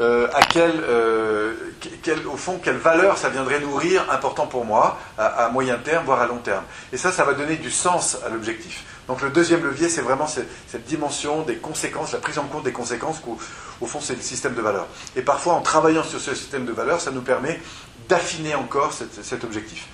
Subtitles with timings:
[0.00, 1.54] euh, à euh,
[2.02, 6.22] quelle, au fond, quelle valeur ça viendrait nourrir important pour moi à, moyen terme, voire
[6.22, 6.64] à long terme.
[6.92, 8.84] Et ça, ça va donner du sens à l'objectif.
[9.08, 12.72] Donc le deuxième levier, c'est vraiment cette, dimension des conséquences, la prise en compte des
[12.72, 14.86] conséquences, qu'au fond, c'est le système de valeurs.
[15.16, 17.60] Et parfois, en travaillant sur ce système de valeurs, ça nous permet
[18.08, 19.86] d'affiner encore cet objectif.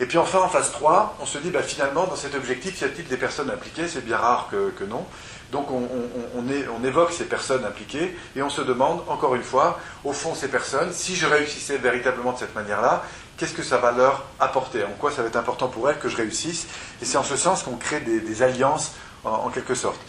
[0.00, 2.84] Et puis enfin, en phase 3, on se dit, bah, finalement, dans cet objectif, y
[2.84, 3.86] a-t-il des personnes impliquées?
[3.86, 5.06] C'est bien rare que, non.
[5.54, 10.34] Donc on, évoque ces personnes impliquées et on se demande, encore une fois, au fond,
[10.34, 13.04] ces personnes, si je réussissais véritablement de cette manière-là,
[13.36, 14.82] qu'est-ce que ça va leur apporter?
[14.82, 16.66] En quoi ça va être important pour elles que je réussisse?
[17.00, 20.00] Et c'est en ce sens qu'on crée des, alliances, en, quelque sorte.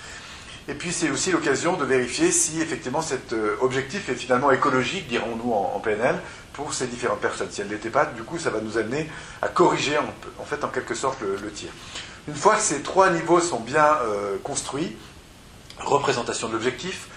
[0.68, 5.08] Et puis c'est aussi l'occasion de vérifier si effectivement cet euh, objectif est finalement écologique,
[5.08, 6.16] dirons-nous en, PNL,
[6.54, 7.50] pour ces différentes personnes.
[7.52, 9.08] Si elle ne l'était pas, du coup, ça va nous amener
[9.44, 9.96] à corriger
[10.40, 11.70] en, fait en quelque sorte le, tir.
[12.28, 14.98] Une fois que ces trois niveaux sont bien euh, construits,
[15.80, 17.08] représentation de l'objectif,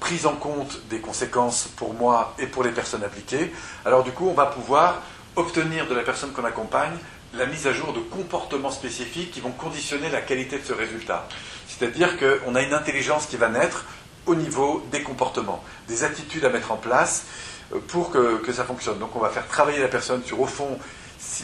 [0.00, 3.52] prise en compte des conséquences pour moi et pour les personnes appliquées,
[3.84, 5.02] alors du coup, on va pouvoir
[5.36, 6.96] obtenir de la personne qu'on accompagne
[7.34, 11.28] la mise à jour de comportements spécifiques qui vont conditionner la qualité de ce résultat.
[11.66, 13.84] C'est-à-dire qu'on a une intelligence qui va naître
[14.26, 17.26] au niveau des comportements, des attitudes à mettre en place
[17.74, 18.98] euh, pour que, ça fonctionne.
[18.98, 20.78] Donc on va faire travailler la personne sur, au fond,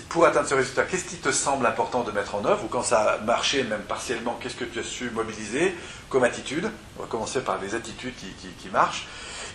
[0.08, 2.82] pour atteindre ce résultat, qu'est-ce qui te semble important de mettre en œuvre, ou quand
[2.82, 5.74] ça a marché, même partiellement, qu'est-ce que tu as su mobiliser
[6.08, 6.70] comme attitude?
[6.98, 9.06] On va commencer par les attitudes qui marchent.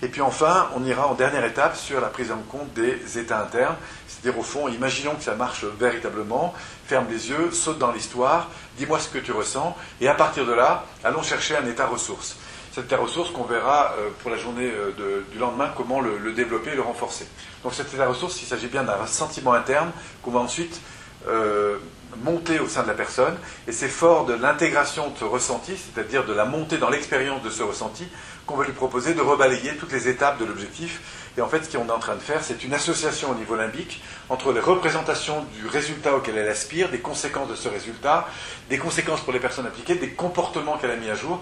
[0.02, 3.42] Et puis enfin, on ira en dernière étape sur la prise en compte des états
[3.42, 3.76] internes,
[4.08, 6.54] c'est-à-dire au fond, imaginons que ça marche véritablement,
[6.86, 10.54] ferme les yeux, saute dans l'histoire, dis-moi ce que tu ressens, et à partir de
[10.54, 12.38] là, allons chercher un état ressource.
[12.72, 16.72] Cet état ressource qu'on verra euh, pour la journée euh, du lendemain comment le, développer
[16.72, 17.28] et le renforcer.
[17.64, 20.80] Donc cet état ressource, il s'agit bien d'un sentiment interne qu'on va ensuite
[21.28, 21.78] euh,
[22.24, 23.36] monter au sein de la personne,
[23.68, 27.50] et c'est fort de l'intégration de ce ressenti, c'est-à-dire de la montée dans l'expérience de
[27.50, 28.08] ce ressenti,
[28.46, 31.02] qu'on va lui proposer de rebalayer toutes les étapes de l'objectif.
[31.38, 33.56] Et en fait, ce qu'on est en train de faire, c'est une association au niveau
[33.56, 38.28] limbique entre les représentations du résultat auquel elle aspire, des conséquences de ce résultat,
[38.70, 41.42] des conséquences pour les personnes appliquées, des comportements qu'elle a mis à jour,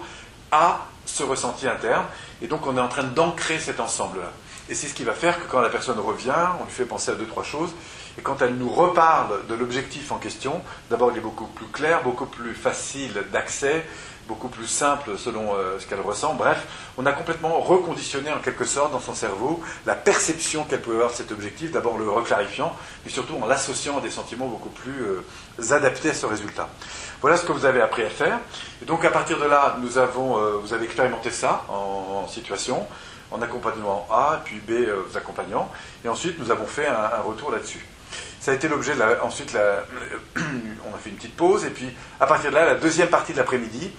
[0.52, 2.04] à ce ressenti interne.
[2.42, 4.30] Et donc, on est en train d'ancrer cet ensemble-là.
[4.68, 7.10] Et c'est ce qui va faire que quand la personne revient, on lui fait penser
[7.10, 7.70] à deux, trois choses.
[8.18, 10.60] Et quand elle nous reparle de l'objectif en question,
[10.90, 13.86] d'abord il est beaucoup plus clair, beaucoup plus facile d'accès,
[14.28, 16.34] beaucoup plus simple selon euh, ce qu'elle ressent.
[16.34, 16.66] Bref,
[16.98, 21.10] on a complètement reconditionné en quelque sorte dans son cerveau la perception qu'elle pouvait avoir
[21.10, 25.02] de cet objectif, d'abord le reclarifiant, mais surtout en l'associant à des sentiments beaucoup plus
[25.02, 26.68] euh, adaptés à ce résultat.
[27.22, 28.38] Voilà ce que vous avez appris à faire.
[28.82, 32.86] Et donc à partir de là, nous avons, euh, vous avez expérimenté ça en, situation,
[33.30, 35.70] en accompagnement A, puis B, vous accompagnant,
[36.04, 37.84] et ensuite nous avons fait un retour là-dessus.
[38.40, 39.56] Ça a été l'objet de la, ensuite,
[40.36, 41.88] on a fait une petite pause, et puis
[42.20, 43.90] à partir de là, la deuxième partie de l'après-midi,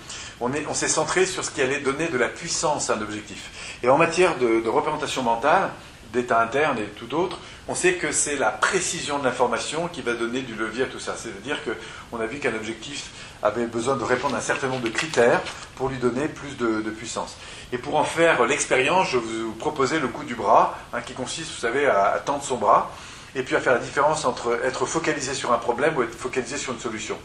[0.41, 3.77] on, on s'est centré sur ce qui allait donner de la puissance à un objectif.
[3.83, 5.69] Et en matière de, représentation mentale,
[6.13, 10.13] d'état interne et tout autre, on sait que c'est la précision de l'information qui va
[10.13, 11.15] donner du levier à tout ça.
[11.15, 13.11] C'est-à-dire qu'on a vu qu'un objectif
[13.43, 15.41] avait besoin de répondre à un certain nombre de critères
[15.75, 17.37] pour lui donner plus de, puissance.
[17.71, 21.51] Et pour en faire l'expérience, je vous proposais le coup du bras, hein, qui consiste,
[21.51, 22.91] vous savez, à tendre son bras
[23.35, 26.57] et puis à faire la différence entre être focalisé sur un problème ou être focalisé
[26.57, 27.17] sur une solution.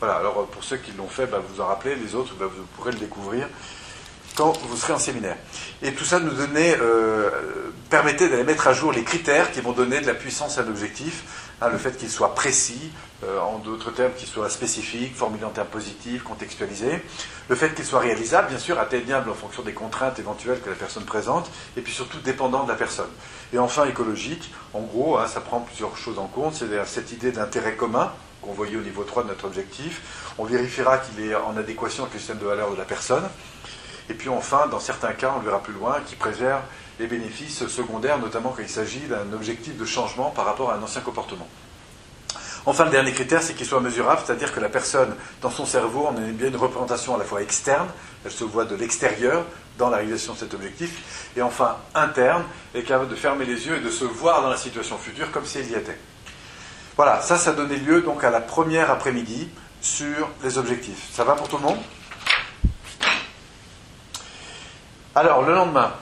[0.00, 2.64] Voilà, alors pour ceux qui l'ont fait, bah, vous en rappelez, les autres, bah, vous
[2.76, 3.48] pourrez le découvrir
[4.36, 5.36] quand vous serez en séminaire.
[5.82, 7.30] Et tout ça nous donnait, euh,
[7.90, 11.50] permettait d'aller mettre à jour les critères qui vont donner de la puissance à l'objectif,
[11.62, 12.90] hein, le fait qu'il soit précis,
[13.24, 17.02] euh, en d'autres termes qu'il soit spécifique, formulé en termes positifs, contextualisé,
[17.48, 20.76] le fait qu'il soit réalisable, bien sûr, atteignable en fonction des contraintes éventuelles que la
[20.76, 23.10] personne présente, et puis surtout dépendant de la personne.
[23.52, 27.32] Et enfin écologique, en gros, hein, ça prend plusieurs choses en compte, c'est cette idée
[27.32, 28.12] d'intérêt commun
[28.42, 30.34] qu'on voyait au niveau 3 de notre objectif.
[30.36, 33.22] On vérifiera qu'il est en adéquation avec le système de valeur de la personne.
[34.10, 36.60] Et puis enfin, dans certains cas, on le verra plus loin, qui préserve
[36.98, 40.82] les bénéfices secondaires, notamment quand il s'agit d'un objectif de changement par rapport à un
[40.82, 41.48] ancien comportement.
[42.64, 46.08] Enfin, le dernier critère, c'est qu'il soit mesurable, c'est-à-dire que la personne, dans son cerveau,
[46.08, 47.88] on a bien une représentation à la fois externe,
[48.24, 49.44] elle se voit de l'extérieur
[49.78, 53.76] dans la réalisation de cet objectif, et enfin interne, est capable de fermer les yeux
[53.78, 55.98] et de se voir dans la situation future comme si elle y était.
[56.96, 59.48] Voilà, ça, ça donnait lieu donc à la première après-midi
[59.80, 61.08] sur les objectifs.
[61.12, 61.78] Ça va pour tout le monde?
[65.14, 65.92] Alors, le lendemain,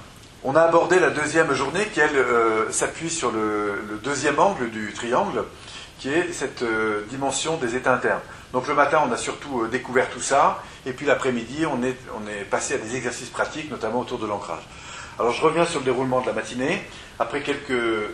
[0.44, 4.92] on a abordé la deuxième journée qui, elle, euh, s'appuie sur le, deuxième angle du
[4.92, 5.42] triangle,
[5.98, 8.20] qui est cette euh, dimension des états internes.
[8.52, 11.96] Donc le matin, on a surtout euh, découvert tout ça, et puis l'après-midi, on est,
[12.16, 14.62] on est passé à des exercices pratiques, notamment autour de l'ancrage.
[15.18, 16.80] Alors je reviens sur le déroulement de la matinée,
[17.18, 18.12] après quelques,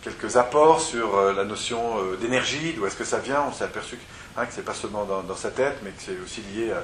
[0.00, 1.78] quelques apports sur la notion
[2.22, 4.74] d'énergie, d'où est-ce que ça vient, on s'est aperçu que, hein, que ce n'est pas
[4.74, 6.82] seulement dans, dans, sa tête, mais que c'est aussi lié à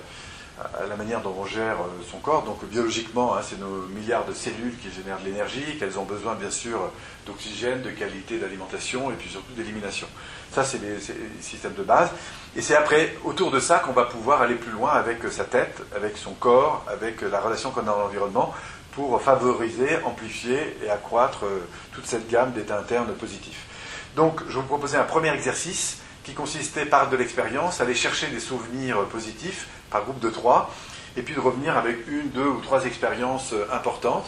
[0.58, 1.76] à la manière dont on gère
[2.11, 2.43] son corps.
[2.44, 6.35] Donc biologiquement, hein, c'est nos milliards de cellules qui génèrent de l'énergie, qu'elles ont besoin
[6.35, 6.91] bien sûr
[7.26, 10.06] d'oxygène, de qualité d'alimentation et puis surtout d'élimination.
[10.53, 10.99] Ça, c'est les,
[11.41, 12.11] systèmes de base.
[12.55, 15.82] Et c'est après, autour de ça, qu'on va pouvoir aller plus loin avec sa tête,
[15.94, 18.55] avec son corps, avec la relation qu'on a à l'environnement,
[18.93, 21.44] pour favoriser, amplifier et accroître
[21.93, 23.67] toute cette gamme d'états internes positifs.
[24.14, 28.41] Donc, je vous proposer un premier exercice qui consistait par de l'expérience, aller chercher des
[28.41, 30.71] souvenirs positifs par groupe de trois,
[31.17, 34.27] et puis de revenir avec une, deux ou trois expériences importantes.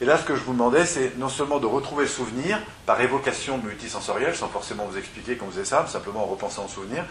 [0.00, 3.00] Et là, ce que je vous demandais, c'est non seulement de retrouver le souvenir par
[3.00, 7.04] évocation multisensorielle, sans forcément vous expliquer vous faisait ça, simplement en repensant au souvenir,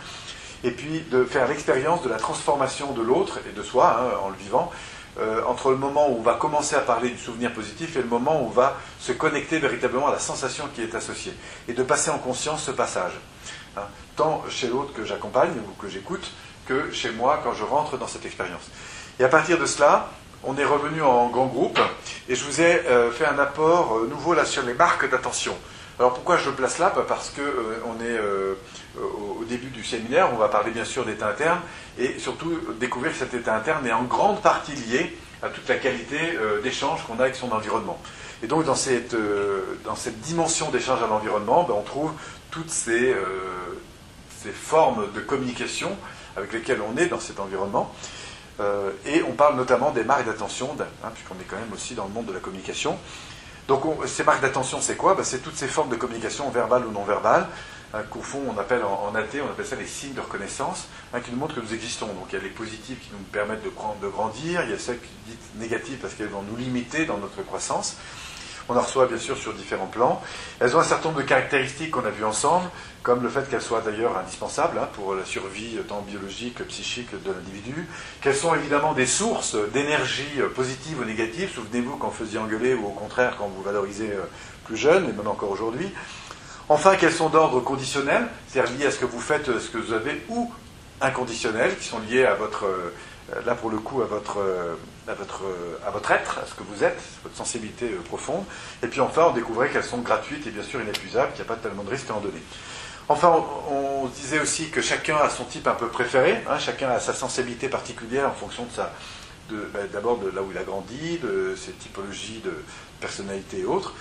[0.64, 4.30] et puis de faire l'expérience de la transformation de l'autre et de soi, hein, en
[4.30, 4.72] le vivant,
[5.18, 8.08] euh, entre le moment où on va commencer à parler du souvenir positif et le
[8.08, 11.34] moment où on va se connecter véritablement à la sensation qui est associée,
[11.68, 13.14] et de passer en conscience ce passage.
[13.78, 13.84] Hein,
[14.16, 16.32] tant chez l'autre que j'accompagne ou que j'écoute,
[16.68, 18.70] que chez moi quand je rentre dans cette expérience.
[19.20, 20.10] Et à partir de cela,
[20.44, 21.80] on est revenu en grand groupe
[22.30, 25.56] et je vous ai euh, fait un apport euh, nouveau là sur les marques d'attention.
[25.98, 26.92] Alors pourquoi je place là?
[26.96, 31.30] Bah, Parce qu'on euh, est au début du séminaire, on va parler bien sûr d'état
[31.30, 31.60] interne
[31.98, 35.76] et surtout découvrir que cet état interne est en grande partie lié à toute la
[35.76, 36.18] qualité
[36.64, 38.00] d'échange qu'on a avec son environnement.
[38.44, 39.16] Et donc dans cette,
[39.84, 42.12] dans cette dimension d'échange à l'environnement, bah, on trouve
[42.52, 43.16] toutes ces,
[44.42, 45.98] ces formes de communication
[46.36, 47.94] avec lesquelles on est dans cet environnement.
[48.60, 52.06] Euh, et on parle notamment des marques d'attention, hein, puisqu'on est quand même aussi dans
[52.06, 52.98] le monde de la communication.
[53.68, 55.16] Donc ces marques d'attention, c'est quoi?
[55.16, 57.48] Ben, C'est toutes ces formes de communication, verbales ou non verbales,
[57.94, 60.88] hein, qu'au fond on appelle en, en, AT, on appelle ça les signes de reconnaissance,
[61.14, 62.08] hein, qui nous montrent que nous existons.
[62.08, 65.00] Donc il y a les positives qui nous permettent de grandir, il y a celles
[65.00, 67.98] qui dites négatives parce qu'elles vont nous limiter dans notre croissance.
[68.68, 70.22] On en reçoit bien sûr sur différents plans.
[70.60, 72.68] Elles ont un certain nombre de caractéristiques qu'on a vues ensemble,
[73.04, 77.12] comme le fait qu'elles soient d'ailleurs indispensables hein, pour la survie tant biologique que psychique
[77.12, 77.88] de l'individu,
[78.22, 81.52] qu'elles sont évidemment des sources d'énergie positive ou négative.
[81.54, 84.24] Souvenez-vous quand vous faisiez engueuler ou au contraire quand vous valorisez euh,
[84.66, 85.92] plus jeune, et même encore aujourd'hui.
[86.68, 89.94] Enfin, qu'elles sont d'ordre conditionnel, c'est-à-dire liées à ce que vous faites, ce que vous
[89.94, 90.52] avez, ou
[91.00, 92.92] inconditionnel, qui sont liées à votre euh,
[93.34, 94.76] euh, là pour le coup à votre, euh,
[95.08, 98.44] à, votre, euh, à votre être, à ce que vous êtes, votre sensibilité profonde.
[98.84, 101.54] Et puis enfin, on découvrait qu'elles sont gratuites et bien sûr inépuisables, qu'il n'y a
[101.54, 102.42] pas tellement de risques à en donner.
[103.08, 107.00] Enfin, on, disait aussi que chacun a son type un peu préféré, hein, chacun a
[107.00, 108.94] sa sensibilité particulière en fonction de sa,
[109.50, 112.54] ben, d'abord de, là où il a grandi, de ses typologies de
[113.00, 113.94] personnalité et autres,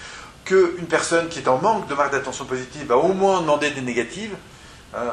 [0.45, 3.81] qu'une personne qui est en manque de marque d'attention positive va au moins demander des
[3.81, 4.37] négatives.
[4.95, 5.09] Hein,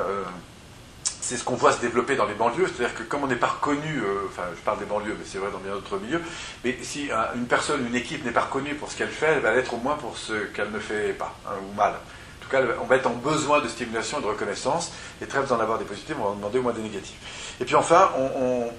[1.22, 3.48] c'est ce qu'on voit se développer dans les banlieues, c'est-à-dire que comme on n'est pas
[3.48, 6.22] reconnu, euh, enfin je parle des banlieues, mais c'est vrai dans bien d'autres milieux,
[6.66, 9.54] mais si une personne, une équipe n'est pas reconnue pour ce qu'elle fait, elle va
[9.54, 11.94] l'être au moins pour ce qu'elle ne fait pas, hein, ou mal.
[11.94, 14.92] En tout cas, on va être en besoin de stimulation et de reconnaissance,
[15.22, 17.56] et très besoin d'avoir des positifs, on va en demander au moins des négatifs.
[17.62, 18.72] Et puis enfin, on,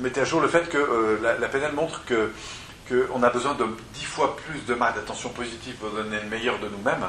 [0.00, 2.30] mettait à jour le fait que euh, la, la PNL montre que
[2.88, 6.58] qu'on a besoin de dix fois plus de marques d'attention positive pour donner le meilleur
[6.58, 7.04] de nous-mêmes,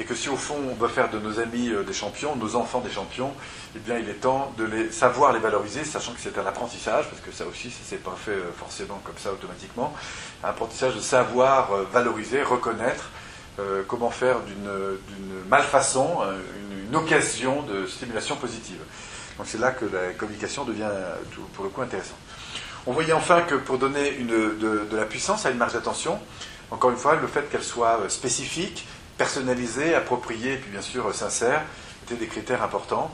[0.00, 2.56] et que si au fond on veut faire de nos amis euh, des champions, nos
[2.56, 3.32] enfants des champions,
[3.74, 7.08] eh bien il est temps de les savoir les valoriser, sachant que c'est un apprentissage,
[7.08, 9.92] parce que ça aussi, ça s'est pas fait euh, forcément comme ça automatiquement,
[10.44, 13.10] un apprentissage de savoir euh, valoriser, reconnaître
[13.88, 14.70] comment faire d'une
[15.48, 16.18] malfaçon
[16.86, 18.78] une, occasion de stimulation positive.
[19.36, 20.88] Donc c'est là que la communication devient
[21.54, 22.20] pour le coup intéressante.
[22.86, 26.20] On voyait enfin que pour donner une, de, de, la puissance à une marge d'attention,
[26.70, 28.86] encore une fois, le fait qu'elle soit spécifique,
[29.18, 31.62] personnalisé, approprié et puis bien sûr sincère
[32.04, 33.12] étaient des critères importants.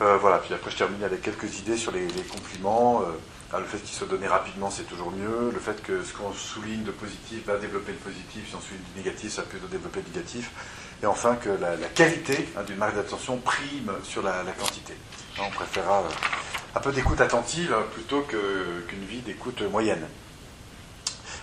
[0.00, 3.02] Euh, voilà, puis après je termine avec quelques idées sur les, compliments.
[3.02, 5.50] Euh, le fait qu'il soit donné rapidement, c'est toujours mieux.
[5.52, 8.82] Le fait que ce qu'on souligne de positif va développer le positif, si on souligne
[8.94, 10.50] du négatif, ça peut développer le négatif.
[11.02, 14.94] Et enfin que la, qualité hein, d'une marque d'attention prime sur la, quantité.
[15.40, 20.06] on préférera euh, un peu d'écoute attentive plutôt qu'une vie d'écoute moyenne.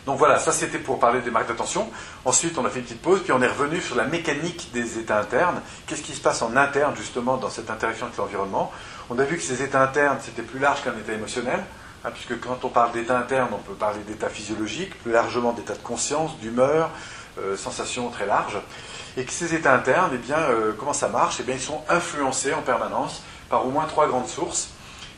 [0.05, 1.89] Donc voilà, ça c'était pour parler des marques d'attention.
[2.25, 4.99] Ensuite, on a fait une petite pause, puis on est revenu sur la mécanique des
[4.99, 5.61] états internes.
[5.87, 8.71] Qu'est-ce qui se passe en interne, justement, dans cette interaction avec l'environnement?
[9.09, 11.63] On a vu que ces états internes, c'était plus large qu'un état émotionnel,
[12.03, 15.73] hein, puisque quand on parle d'état interne, on peut parler d'état physiologique, plus largement d'état
[15.73, 16.91] de conscience, d'humeur,
[17.39, 18.59] euh, sensations très larges.
[19.17, 21.37] Et que ces états internes, eh bien, euh, comment ça marche?
[21.39, 24.69] Eh bien, ils sont influencés en permanence par au moins trois grandes sources,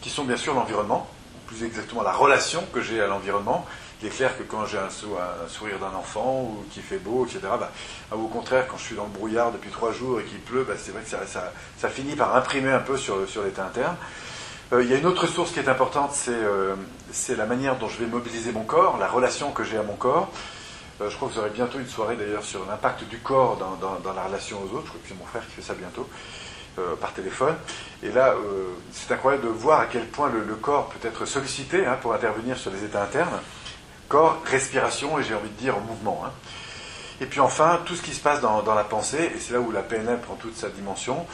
[0.01, 1.07] qui sont bien sûr l'environnement,
[1.47, 3.65] plus exactement la relation que j'ai à l'environnement,
[4.01, 7.39] il est clair que quand j'ai un, sourire d'un enfant ou qu'il fait beau, etc.,
[7.59, 7.71] bah,
[8.11, 10.73] au contraire, quand je suis dans le brouillard depuis trois jours et qu'il pleut, bah,
[10.77, 13.95] c'est vrai que ça, finit par imprimer un peu sur, sur l'état interne.
[14.73, 16.75] Euh, il y a une autre source qui est importante, euh,
[17.11, 19.95] c'est la manière dont je vais mobiliser mon corps, la relation que j'ai à mon
[19.95, 20.29] corps.
[20.99, 24.13] Euh, je crois que vous aurez bientôt une soirée d'ailleurs sur l'impact du corps dans,
[24.13, 24.85] la relation aux autres.
[24.85, 26.07] Je crois que c'est mon frère qui fait ça bientôt.
[27.01, 27.55] par téléphone.
[28.03, 28.35] Et là,
[28.91, 32.55] c'est incroyable de voir à quel point le, corps peut être sollicité hein, pour intervenir
[32.55, 33.39] sur les états internes.
[34.07, 36.23] Corps, respiration et j'ai envie de dire mouvement.
[36.25, 36.31] Hein.
[37.19, 39.71] Et puis enfin, tout ce qui se passe dans, la pensée, et c'est là où
[39.71, 41.25] la PNL prend toute sa dimension,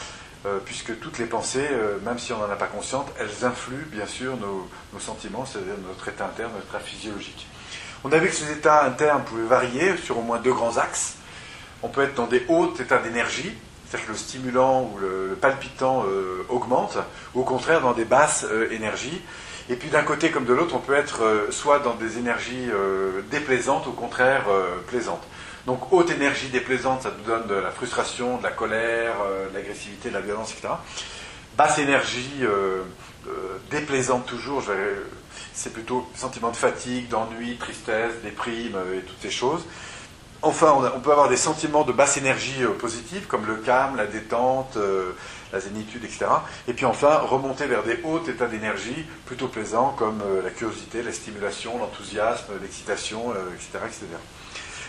[0.46, 1.68] euh, puisque toutes les pensées,
[2.04, 5.74] même si on n'en a pas conscience, elles influent bien sûr nos, nos sentiments, c'est-à-dire
[5.88, 7.48] notre état interne, notre état physiologique.
[8.06, 11.16] On a vu que ces états internes pouvaient varier sur au moins deux grands axes.
[11.84, 13.54] On peut être dans des hauts états d'énergie,
[13.88, 16.98] c'est-à-dire que le stimulant ou le, palpitant euh, augmente,
[17.34, 19.22] ou au contraire dans des basses euh, énergies.
[19.70, 22.70] Et puis d'un côté comme de l'autre, on peut être euh, soit dans des énergies
[23.32, 24.46] déplaisantes, au contraire
[24.88, 25.24] plaisantes.
[25.66, 29.16] Donc haute énergie déplaisante, ça nous donne de la frustration, de la colère,
[29.50, 30.74] de l'agressivité, de la violence, etc.
[31.56, 32.44] Basse énergie
[33.72, 34.62] déplaisante toujours,
[35.54, 39.64] c'est plutôt sentiment de fatigue, d'ennui, tristesse, déprime et toutes ces choses.
[40.46, 44.06] Enfin, on, peut avoir des sentiments de basse énergie euh, positive, comme le calme, la
[44.06, 45.14] détente, euh,
[45.54, 46.26] la zénitude, etc.
[46.68, 51.02] Et puis enfin, remonter vers des hauts états d'énergie plutôt plaisants, comme euh, la curiosité,
[51.02, 54.06] la stimulation, l'enthousiasme, l'excitation, etc., etc.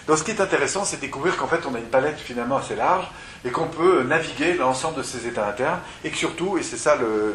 [0.07, 2.77] Donc ce qui est intéressant, c'est découvrir qu'en fait on a une palette finalement assez
[2.77, 3.07] large
[3.45, 6.97] et qu'on peut naviguer l'ensemble de ces états internes et que surtout, et c'est ça
[6.97, 7.35] le,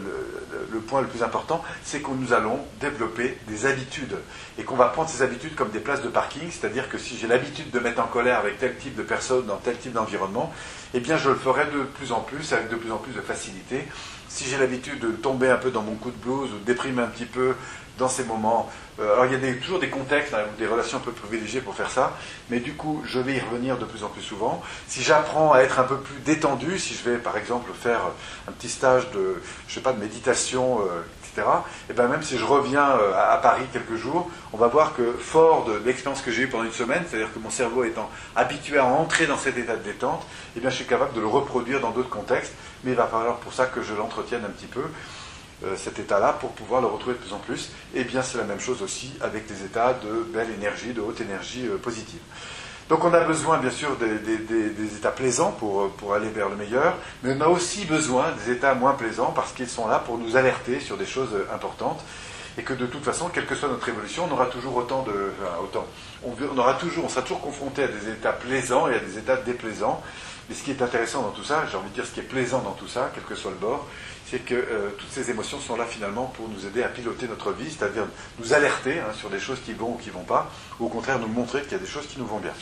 [0.88, 4.18] point le plus important, c'est que nous allons développer des habitudes
[4.58, 7.28] et qu'on va prendre ces habitudes comme des places de parking, c'est-à-dire que si j'ai
[7.28, 10.52] l'habitude de mettre en colère avec tel type de personne dans tel type d'environnement,
[10.94, 13.22] eh bien je le ferai de plus en plus avec de plus en plus de
[13.22, 13.88] facilité.
[14.30, 17.02] Si j'ai l'habitude de tomber un peu dans mon coup de blues ou de déprimer
[17.02, 17.56] un petit peu
[18.00, 18.72] dans ces moments.
[19.00, 21.76] Euh, alors il y a toujours des contextes, hein, des relations un peu privilégiées pour
[21.76, 22.14] faire ça,
[22.50, 24.64] mais du coup je vais y revenir de plus en plus souvent.
[24.88, 28.00] Si j'apprends à être un peu plus détendu, si je vais par exemple faire
[28.48, 31.48] un petit stage de, je sais pas, de méditation, euh, etc.,
[31.90, 35.14] et bien même si je reviens euh, à, Paris quelques jours, on va voir que
[35.14, 38.80] fort de l'expérience que j'ai eue pendant une semaine, c'est-à-dire que mon cerveau étant habitué
[38.80, 41.82] à entrer dans cet état de détente, et bien je suis capable de le reproduire
[41.82, 44.84] dans d'autres contextes, mais il va falloir pour ça que je l'entretienne un petit peu.
[45.66, 47.70] Euh, cet état-là pour pouvoir le retrouver de plus en plus.
[47.94, 51.20] Et bien c'est la même chose aussi avec des états de belle énergie, de haute
[51.20, 52.22] énergie euh, positive.
[52.88, 56.56] Donc on a besoin bien sûr des, états plaisants pour, euh, pour, aller vers le
[56.56, 60.18] meilleur, mais on a aussi besoin des états moins plaisants parce qu'ils sont là pour
[60.18, 62.00] nous alerter sur des choses importantes
[62.58, 65.32] et que de toute façon, quelle que soit notre évolution, on aura toujours autant de...
[65.62, 65.86] autant.
[66.24, 69.38] On, aura toujours, on sera toujours confronté à des états plaisants et à des états
[69.38, 70.02] déplaisants.
[70.50, 72.24] Mais ce qui est intéressant dans tout ça, j'ai envie de dire ce qui est
[72.24, 73.88] plaisant dans tout ça, quel que soit le bord,
[74.30, 77.52] c'est que euh, toutes ces émotions sont là finalement pour nous aider à piloter notre
[77.52, 78.06] vie, c'est-à-dire
[78.40, 81.20] nous alerter hein, sur des choses qui vont ou qui vont pas, ou au contraire
[81.20, 82.54] nous montrer qu'il y a des choses qui nous vont bien.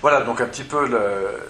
[0.00, 0.86] Voilà donc un petit peu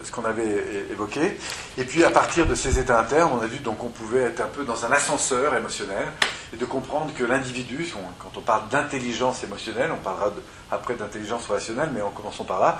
[0.05, 1.37] ce qu'on avait évoqué.
[1.77, 4.43] Et puis à partir de ces états internes, on a vu donc qu'on pouvait être
[4.43, 6.07] un peu dans un ascenseur émotionnel
[6.53, 10.31] et de comprendre que l'individu, quand on parle d'intelligence émotionnelle, on parlera
[10.71, 12.79] après d'intelligence relationnelle, mais en commençant par là,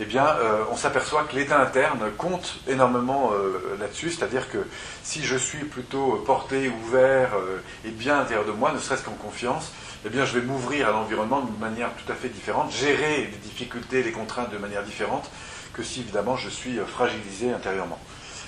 [0.00, 4.58] eh bien, euh, on s'aperçoit que l'état interne compte énormément euh, là-dessus, c'est-à-dire que
[5.02, 9.04] si je suis plutôt porté, ouvert euh, et bien à l'intérieur de moi, ne serait-ce
[9.04, 9.72] qu'en confiance,
[10.04, 13.38] eh bien, je vais m'ouvrir à l'environnement d'une manière tout à fait différente, gérer les
[13.38, 15.30] difficultés, les contraintes de manière différente
[15.72, 17.98] que si, évidemment, je suis fragilisé intérieurement.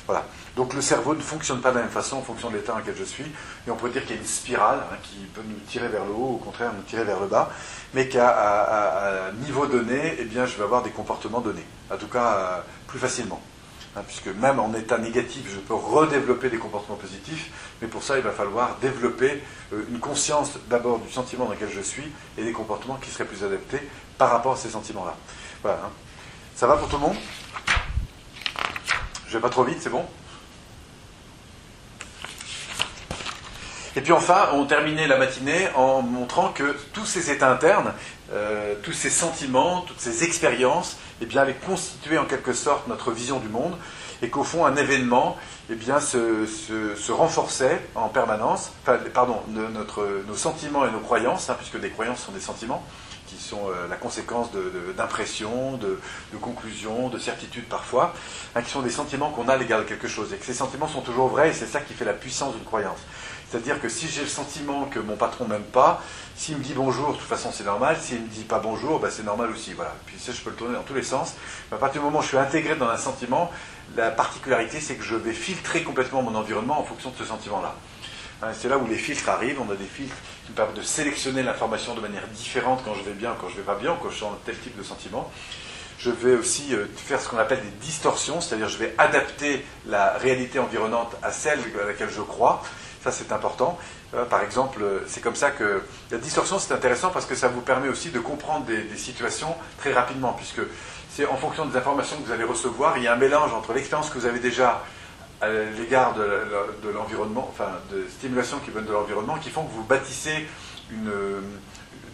[0.06, 0.24] Voilà.
[0.56, 2.78] Donc le cerveau ne fonctionne pas de la même façon en fonction de l'état dans
[2.78, 3.26] lequel je suis.
[3.66, 6.06] Et on peut dire qu'il y a une spirale hein, qui peut nous tirer vers
[6.06, 7.50] le haut, au contraire nous tirer vers le bas,
[7.92, 11.66] mais qu'à un niveau donné, eh bien, je vais avoir des comportements donnés.
[11.92, 13.40] En tout cas, euh, plus facilement.
[13.94, 17.50] Hein, puisque même en état négatif, je peux redévelopper des comportements positifs,
[17.82, 19.42] mais pour ça, il va falloir développer
[19.74, 23.26] euh, une conscience d'abord du sentiment dans lequel je suis et des comportements qui seraient
[23.26, 23.86] plus adaptés
[24.16, 25.16] par rapport à ces sentiments-là.
[25.62, 25.80] Voilà.
[25.84, 25.90] Hein.
[26.54, 27.16] Ça va pour tout le monde?
[29.28, 30.06] Je vais pas trop vite, c'est bon?
[33.96, 37.94] Et puis enfin, on terminait la matinée en montrant que tous ces états internes,
[38.30, 43.10] euh, tous ces sentiments, toutes ces expériences, eh bien, allaient constituer en quelque sorte notre
[43.10, 43.74] vision du monde,
[44.20, 45.38] et qu'au fond, un événement
[45.70, 51.56] eh bien, se, renforçait en permanence, enfin, pardon, notre, nos sentiments et nos croyances, hein,
[51.58, 52.84] puisque des croyances sont des sentiments,
[53.26, 54.50] qui sont euh, la conséquence
[54.96, 55.98] d'impressions, de,
[56.32, 58.14] de, conclusions, de certitudes parfois,
[58.54, 60.54] hein, qui sont des sentiments qu'on a à l'égard de quelque chose, et que ces
[60.54, 62.98] sentiments sont toujours vrais, et c'est ça qui fait la puissance d'une croyance.
[63.48, 66.02] C'est-à-dire que si j'ai le sentiment que mon patron m'aime pas,
[66.36, 67.96] s'il me dit bonjour, de toute façon c'est normal.
[68.00, 69.72] S'il me dit pas bonjour, ben, c'est normal aussi.
[69.72, 69.94] Voilà.
[70.06, 71.34] Puis ça, je peux le tourner dans tous les sens.
[71.70, 73.50] Mais à partir du moment où je suis intégré dans un sentiment,
[73.96, 77.74] la particularité, c'est que je vais filtrer complètement mon environnement en fonction de ce sentiment-là.
[78.42, 79.60] Hein, c'est là où les filtres arrivent.
[79.60, 83.02] On a des filtres qui me permettent de sélectionner l'information de manière différente quand je
[83.02, 85.30] vais bien, quand je vais pas bien, quand je dans tel type de sentiment.
[85.98, 90.12] Je vais aussi euh, faire ce qu'on appelle des distorsions, c'est-à-dire je vais adapter la
[90.18, 92.62] réalité environnante à celle à laquelle je crois.
[93.06, 93.78] Ça, c'est important.
[94.14, 97.60] Euh, par exemple, c'est comme ça que la distorsion, c'est intéressant parce que ça vous
[97.60, 100.60] permet aussi de comprendre des, situations très rapidement, puisque
[101.08, 103.72] c'est en fonction des informations que vous allez recevoir, il y a un mélange entre
[103.74, 104.82] l'expérience que vous avez déjà
[105.40, 109.84] à l'égard de, l'environnement, enfin de stimulations qui viennent de l'environnement, qui font que vous
[109.84, 110.48] bâtissez
[110.90, 111.12] une,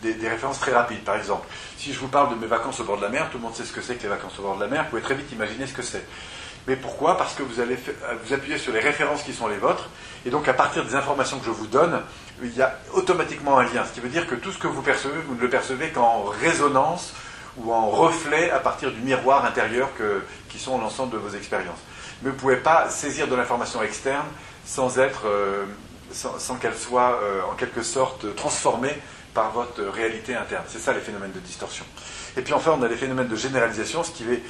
[0.03, 1.05] des, références très rapides.
[1.05, 3.39] Par exemple, si je vous parle de mes vacances au bord de la mer, tout
[3.39, 4.91] le monde sait ce que c'est que les vacances au bord de la mer, vous
[4.91, 6.05] pouvez très vite imaginer ce que c'est.
[6.69, 7.77] Mais pourquoi Parce que vous allez
[8.25, 9.89] vous appuyer sur les références qui sont les vôtres,
[10.25, 12.01] et donc à partir des informations que je vous donne,
[12.43, 13.85] il y a automatiquement un lien.
[13.85, 16.25] Ce qui veut dire que tout ce que vous percevez, vous ne le percevez qu'en
[16.25, 17.15] résonance
[17.59, 19.91] ou en reflet à partir du miroir intérieur
[20.49, 21.81] qui sont l'ensemble de vos expériences.
[22.23, 24.27] Mais vous ne pouvez pas saisir de l'information externe
[24.65, 25.65] sans être, euh,
[26.13, 28.97] sans, qu'elle soit euh, en quelque sorte transformée
[29.35, 30.65] par votre réalité interne.
[30.69, 31.85] C'est ça les phénomènes de distorsion.
[32.37, 34.43] Et puis enfin, on a les phénomènes de généralisation, ce qui est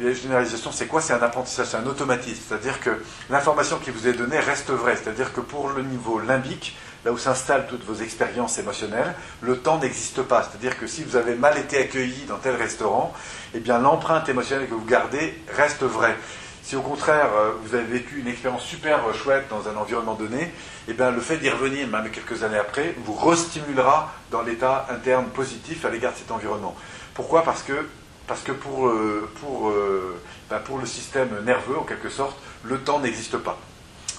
[0.00, 1.00] la généralisation, c'est quoi?
[1.00, 2.42] C'est un apprentissage, c'est un automatisme.
[2.48, 2.90] C'est-à-dire que
[3.30, 4.96] l'information qui vous est donnée reste vraie.
[4.96, 9.78] C'est-à-dire que pour le niveau limbique, là où s'installent toutes vos expériences émotionnelles, le temps
[9.78, 10.42] n'existe pas.
[10.42, 13.14] C'est-à-dire que si vous avez mal été accueilli dans tel restaurant,
[13.54, 16.16] eh bien l'empreinte émotionnelle que vous gardez reste vraie.
[16.62, 20.52] Si au contraire euh, vous avez vécu une expérience super chouette dans un environnement donné,
[20.88, 25.26] eh bien le fait d'y revenir, même quelques années après, vous restimulera dans l'état interne
[25.26, 26.74] positif à l'égard de cet environnement.
[27.14, 27.44] Pourquoi?
[27.44, 27.86] Parce que
[28.26, 32.98] parce que pour, euh, euh, ben, pour le système nerveux, en quelque sorte, le temps
[32.98, 33.58] n'existe pas.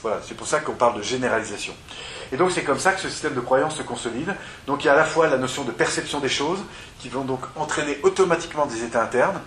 [0.02, 1.74] Voilà, c'est pour ça qu'on parle de généralisation.
[2.32, 4.36] Et donc c'est comme ça que ce système de croyance se consolide.
[4.68, 6.60] Donc il y a à la fois la notion de perception des choses,
[7.00, 9.42] qui vont donc entraîner automatiquement des états internes.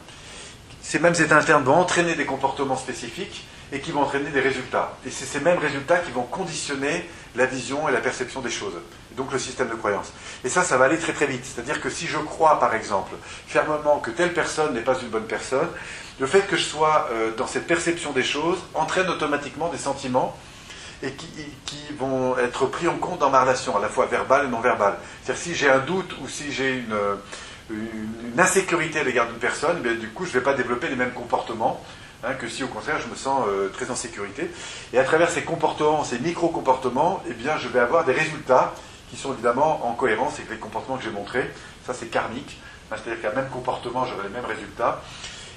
[0.83, 4.97] Ces mêmes états internes vont entraîner des comportements spécifiques et qui vont entraîner des résultats.
[5.07, 8.75] Et c'est ces mêmes résultats qui vont conditionner la vision et la perception des choses.
[9.17, 10.12] Donc le système de croyance.
[10.45, 11.45] Et ça, ça va aller très très vite.
[11.45, 13.12] C'est-à-dire que si je crois, par exemple,
[13.47, 15.69] fermement que telle personne n'est pas une bonne personne,
[16.19, 20.37] le fait que je sois euh, dans cette perception des choses entraîne automatiquement des sentiments
[21.03, 21.29] et qui,
[21.99, 24.97] vont être pris en compte dans ma relation, à la fois verbale et non verbale.
[25.23, 26.97] C'est-à-dire si j'ai un doute ou si j'ai une,
[27.71, 30.97] une, insécurité à l'égard d'une personne, eh du coup, je ne vais pas développer les
[30.97, 31.85] mêmes comportements
[32.23, 34.50] Hein, que si au contraire je me sens euh, très en sécurité.
[34.93, 38.75] Et à travers ces comportements, ces micro-comportements, eh bien, je vais avoir des résultats
[39.11, 41.50] qui sont évidemment en cohérence avec les comportements que j'ai montrés.
[41.87, 42.59] Ça, c'est karmique.
[42.91, 45.00] Hein, c'est-à-dire qu'à même comportement, j'aurai les mêmes résultats.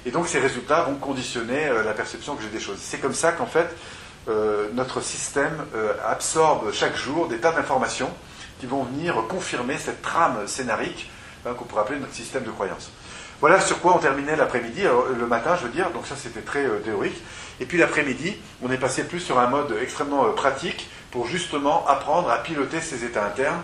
[0.06, 2.78] Et donc, ces résultats vont conditionner euh, la perception que j'ai des choses.
[2.80, 3.68] C'est comme ça qu'en fait,
[4.28, 5.66] euh, notre système
[6.06, 8.10] absorbe chaque jour des tas d'informations
[8.58, 11.10] qui vont venir confirmer cette trame scénarique
[11.44, 12.90] hein, qu'on pourrait appeler notre système de croyance.
[13.40, 16.64] Voilà sur quoi on terminait l'après-midi, le matin je veux dire, donc ça c'était très
[16.64, 17.20] euh, théorique.
[17.60, 21.86] Et puis l'après-midi, on est passé plus sur un mode extrêmement euh, pratique pour justement
[21.86, 23.60] apprendre à piloter ses états internes,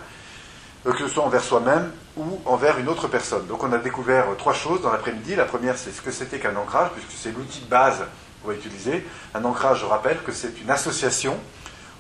[0.87, 3.47] euh, que ce soit envers soi-même ou envers une autre personne.
[3.47, 5.37] Donc on a découvert trois choses dans l'après-midi.
[5.37, 8.05] La première c'est ce que c'était qu'un ancrage, puisque c'est l'outil de base
[8.43, 9.07] qu'on va utiliser.
[9.35, 11.39] Un ancrage, je rappelle que c'est une association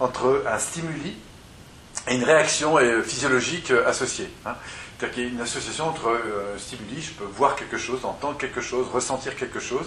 [0.00, 1.16] entre un stimuli
[2.08, 4.30] et une réaction physiologique associée.
[4.46, 4.54] Hein.
[5.00, 8.36] C'est-à-dire qu'il y a une association entre euh, stimuli, je peux voir quelque chose, entendre
[8.36, 9.86] quelque chose, ressentir quelque chose,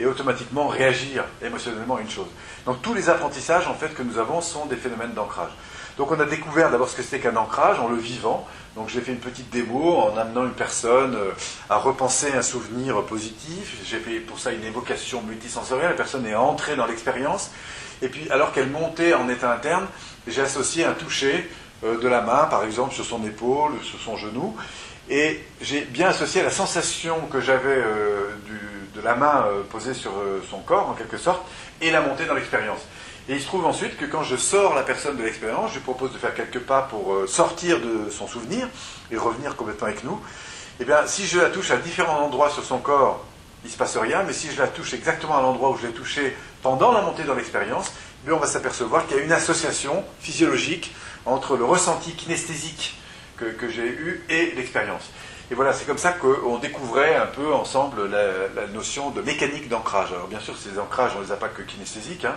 [0.00, 2.26] et automatiquement réagir émotionnellement à une chose.
[2.66, 5.52] Donc tous les apprentissages en fait que nous avons sont des phénomènes d'ancrage.
[5.96, 8.48] Donc on a découvert d'abord ce que c'était qu'un ancrage en le vivant.
[8.74, 11.30] Donc j'ai fait une petite démo en amenant une personne euh,
[11.70, 13.80] à repenser un souvenir positif.
[13.84, 15.90] J'ai fait pour ça une évocation multisensorielle.
[15.90, 17.52] La personne est entrée dans l'expérience.
[18.02, 19.86] Et puis alors qu'elle montait en état interne,
[20.26, 21.48] j'ai associé un toucher
[21.82, 24.56] de la main, par exemple, sur son épaule, sur son genou.
[25.10, 28.30] Et j'ai bien associé la sensation que j'avais euh,
[28.94, 30.12] de la main euh, posée sur
[30.50, 31.42] son corps, en quelque sorte,
[31.80, 32.80] et la montée dans l'expérience.
[33.28, 35.82] Et il se trouve ensuite que quand je sors la personne de l'expérience, je lui
[35.82, 38.68] propose de faire quelques pas pour sortir de son souvenir
[39.10, 40.18] et revenir complètement avec nous.
[40.80, 43.24] Eh bien, si je la touche à différents endroits sur son corps,
[43.64, 45.86] il ne se passe rien, mais si je la touche exactement à l'endroit où je
[45.86, 47.92] l'ai touchée pendant la montée dans l'expérience,
[48.26, 52.98] eh on va s'apercevoir qu'il y a une association physiologique entre le ressenti kinesthésique
[53.36, 55.10] que, j'ai eu et l'expérience.
[55.50, 60.12] Et voilà, c'est comme ça qu'on découvrait un peu ensemble la, notion de mécanique d'ancrage.
[60.12, 62.24] Alors bien sûr, ces ancrages, on ne les a pas que kinesthésiques.
[62.24, 62.34] Hein.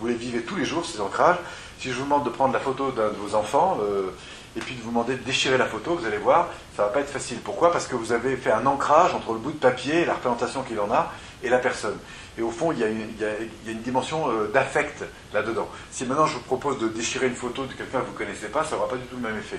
[0.00, 1.36] Vous les vivez tous les jours, ces ancrages.
[1.78, 4.10] Si je vous demande de prendre la photo d'un de vos enfants euh,
[4.56, 6.94] et puis de vous demander de déchirer la photo, vous allez voir, ça ne va
[6.94, 7.38] pas être facile.
[7.38, 7.70] Pourquoi?
[7.70, 10.80] Parce que vous avez fait un ancrage entre le bout de papier la représentation qu'il
[10.80, 11.12] en a
[11.42, 11.96] et la personne.
[12.38, 15.68] Et au fond, il y a une, dimension euh, d'affect là-dedans.
[15.90, 18.46] Si maintenant je vous propose de déchirer une photo de quelqu'un que vous ne connaissez
[18.46, 19.58] pas, ça n'aura pas du tout le même effet.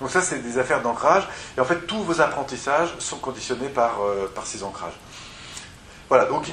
[0.00, 1.28] Donc ça, c'est des affaires d'ancrage.
[1.56, 4.98] Et en fait, tous vos apprentissages sont conditionnés par, euh, ces ancrages.
[6.08, 6.50] Voilà, donc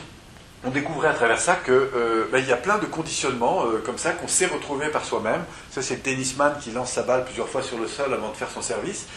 [0.65, 4.11] on découvrait à travers ça qu'il euh, ben, y a plein de conditionnements comme ça
[4.11, 5.43] qu'on sait retrouver par soi-même.
[5.71, 8.35] Ça, c'est le tennisman qui lance sa balle plusieurs fois sur le sol avant de
[8.35, 9.07] faire son service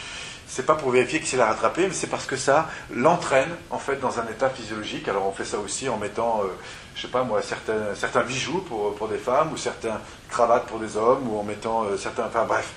[0.47, 3.79] c'est pas pour vérifier qu'il sait la rattraper, mais c'est parce que ça l'entraîne en
[3.79, 5.09] fait dans un état physiologique.
[5.09, 6.49] Alors on fait ça aussi en mettant, euh,
[6.95, 10.97] je sais pas moi, certains, bijoux pour, pour des femmes ou certaines cravates pour des
[10.97, 12.73] hommes ou en mettant euh, certains, enfin bref,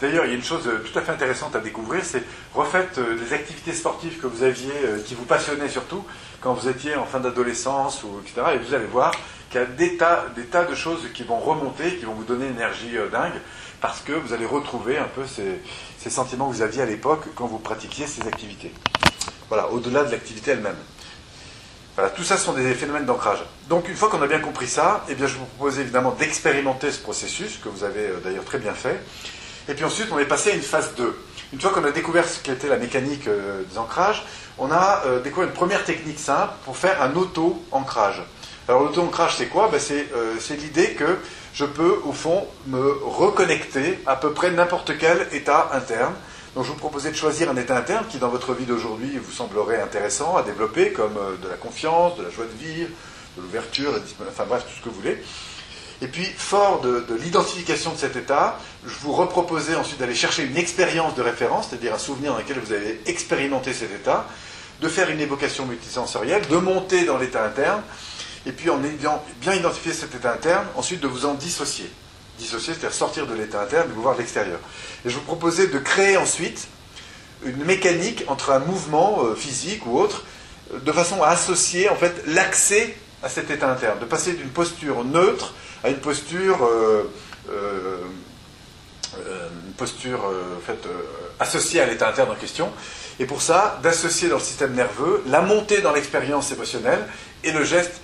[0.00, 2.98] D'ailleurs, il y a une chose euh, tout à fait intéressante à découvrir, c'est refaites
[2.98, 4.72] les activités sportives que vous aviez,
[5.04, 6.06] qui vous passionnaient surtout,
[6.40, 8.54] quand vous étiez en fin d'adolescence, ou etc.
[8.54, 9.12] Et vous allez voir
[9.50, 12.56] qu'il y a des tas, de choses qui vont remonter, qui vont vous donner une
[12.56, 13.40] énergie dingue,
[13.80, 15.60] parce que vous allez retrouver un peu ces,
[15.98, 18.72] ces sentiments que vous aviez à l'époque quand vous pratiquiez ces activités.
[19.48, 20.76] Voilà, au-delà de l'activité elle-même.
[21.96, 23.40] Voilà, tout ça sont des phénomènes d'ancrage.
[23.68, 26.92] Donc une fois qu'on a bien compris ça, eh bien, je vous propose évidemment d'expérimenter
[26.92, 29.00] ce processus, que vous avez d'ailleurs très bien fait.
[29.68, 31.16] Et puis ensuite, on est passé à une phase 2.
[31.52, 34.24] Une fois qu'on a découvert ce qu'était la mécanique euh, des ancrages,
[34.58, 38.22] on a euh, découvert une première technique simple pour faire un auto-ancrage.
[38.68, 39.68] Alors l'auto-ancrage, c'est quoi?
[39.68, 41.18] Ben, euh, C'est l'idée que
[41.52, 46.14] je peux, au fond, me reconnecter à peu près n'importe quel état interne.
[46.54, 49.32] Donc je vous proposais de choisir un état interne qui, dans votre vie d'aujourd'hui, vous
[49.32, 52.90] semblerait intéressant à développer, comme de la confiance, de la joie de vivre,
[53.36, 53.92] de l'ouverture,
[54.28, 55.22] enfin bref, tout ce que vous voulez.
[56.02, 60.56] Et puis, fort de, l'identification de cet état, je vous reproposais ensuite d'aller chercher une
[60.56, 64.26] expérience de référence, c'est-à-dire un souvenir dans lequel vous avez expérimenté cet état,
[64.80, 67.82] de faire une évocation multisensorielle, de monter dans l'état interne,
[68.46, 71.90] et puis en ayant bien identifié cet état interne, ensuite de vous en dissocier.
[72.38, 74.58] Dissocier, c'est-à-dire sortir de l'état interne, de vous voir de l'extérieur.
[75.04, 76.68] Et je vous proposais de créer ensuite
[77.44, 80.24] une mécanique entre un mouvement euh, physique ou autre,
[80.72, 85.04] de façon à associer en fait l'accès à cet état interne, de passer d'une posture
[85.04, 85.54] neutre
[85.84, 87.10] à une posture, euh,
[87.50, 87.96] euh,
[89.26, 90.32] euh, une posture
[91.38, 92.70] associée à l'état interne en question.
[93.18, 97.06] Et pour ça, d'associer dans le système nerveux la montée dans l'expérience émotionnelle
[97.44, 98.00] et le geste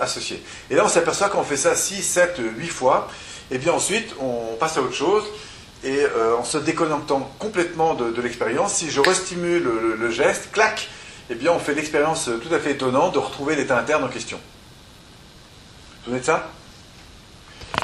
[0.00, 0.40] associé.
[0.70, 3.08] Et là, on s'aperçoit qu'on fait ça 6, 7, 8 fois,
[3.50, 5.24] et bien ensuite, on passe à autre chose.
[5.82, 6.04] Et
[6.38, 10.88] en se déconnectant complètement de, l'expérience, si je restimule le, le, geste, clac,
[11.30, 14.38] eh bien on fait l'expérience tout à fait étonnante de retrouver l'état interne en question.
[14.38, 16.48] Vous vous souvenez de ça?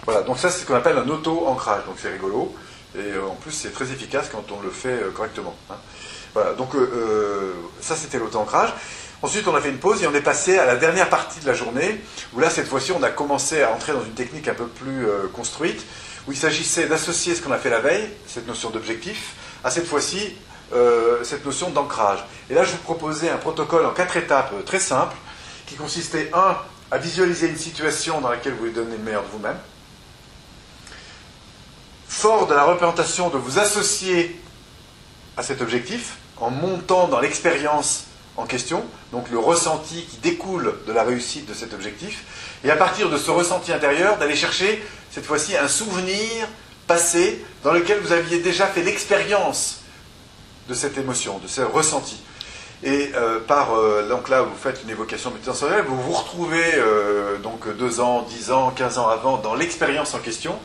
[0.05, 2.55] Voilà, donc ça c'est ce qu'on appelle un auto-ancrage, donc c'est rigolo,
[2.97, 5.55] et euh, en plus c'est très efficace quand on le fait euh, correctement.
[5.71, 5.77] Hein.
[6.35, 8.73] Voilà, donc euh, ça c'était l'auto-ancrage.
[9.23, 11.47] Ensuite on a fait une pause et on est passé à la dernière partie de
[11.47, 12.01] la journée,
[12.35, 15.07] où là cette fois-ci on a commencé à entrer dans une technique un peu plus
[15.33, 15.87] construite,
[16.27, 19.87] où il s'agissait d'associer ce qu'on a fait la veille, cette notion d'objectif, à cette
[19.87, 20.35] fois-ci
[21.23, 22.25] cette notion d'ancrage.
[22.51, 25.17] Et là je vous proposais un protocole en quatre étapes très simple,
[25.67, 26.57] qui consistait, un,
[26.91, 29.59] à visualiser une situation dans laquelle vous voulez donner le meilleur de vous-même,
[32.09, 34.41] fort de la représentation de vous associer
[35.37, 38.05] à cet objectif, en montant dans l'expérience
[38.37, 42.25] en question, donc le ressenti qui découle de la réussite de cet objectif,
[42.65, 46.47] et à partir de ce ressenti intérieur, d'aller chercher cette fois-ci un souvenir
[46.87, 49.81] passé dans lequel vous aviez déjà fait l'expérience
[50.69, 52.21] de cette émotion, de ce ressenti.
[52.85, 57.39] Et euh, par, euh, donc là, vous faites une évocation multisensorielle, vous vous retrouvez euh,
[57.39, 60.59] donc deux ans, dix ans, quinze ans avant dans l'expérience en question,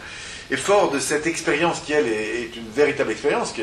[0.50, 3.62] et fort de cette expérience qui, elle, est, une véritable expérience, que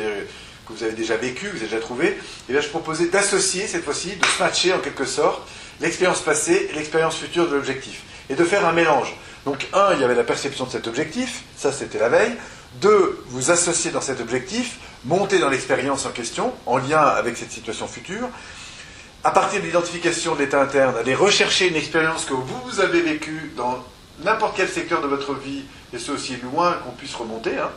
[0.67, 2.17] vous avez déjà vécue, que vous avez déjà trouvée,
[2.49, 5.47] et là je proposais d'associer cette fois-ci, de matcher en quelque sorte
[5.79, 9.15] l'expérience passée et l'expérience future de l'objectif, et de faire un mélange.
[9.45, 12.35] Donc, un, il y avait la perception de cet objectif, ça c'était la veille.
[12.81, 17.51] Deux, vous associer dans cet objectif, monter dans l'expérience en question, en lien avec cette
[17.51, 18.29] situation future.
[19.23, 23.51] À partir de l'identification de l'état interne, aller rechercher une expérience que vous avez vécue
[23.55, 23.83] dans
[24.23, 27.69] n'importe quel secteur de votre vie, et ce aussi loin qu'on puisse remonter, hein,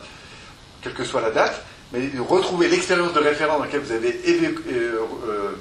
[0.81, 4.55] quelle que soit la date, mais retrouver l'expérience de référent dans laquelle vous avez euh,
[4.71, 5.51] euh,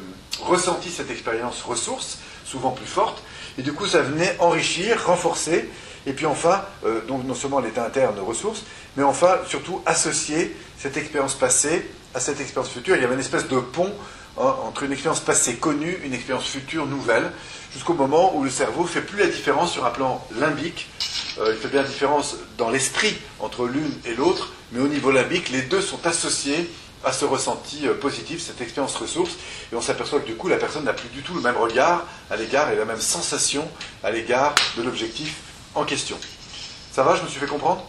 [0.40, 3.22] ressenti cette expérience ressource, souvent plus forte,
[3.58, 5.68] et du coup ça venait enrichir, renforcer,
[6.06, 8.64] et puis enfin, euh, donc non seulement l'état interne de ressources,
[8.96, 12.96] mais enfin surtout associer cette expérience passée à cette expérience future.
[12.96, 13.92] Il y avait une espèce de pont
[14.38, 17.30] hein, entre une expérience passée connue, une expérience future nouvelle,
[17.72, 20.88] jusqu'au moment où le cerveau fait plus la différence sur un plan limbique.
[21.38, 25.10] Euh, il fait bien la différence dans l'esprit entre l'une et l'autre, mais au niveau
[25.10, 26.70] limbique, les deux sont associés
[27.04, 29.32] à ce ressenti euh, positif, cette expérience ressource,
[29.72, 32.06] et on s'aperçoit que du coup, la personne n'a plus du tout le même regard
[32.30, 33.66] à l'égard et la même sensation
[34.04, 35.36] à l'égard de l'objectif
[35.74, 36.16] en question.
[36.92, 37.84] Ça va, je me suis fait comprendre?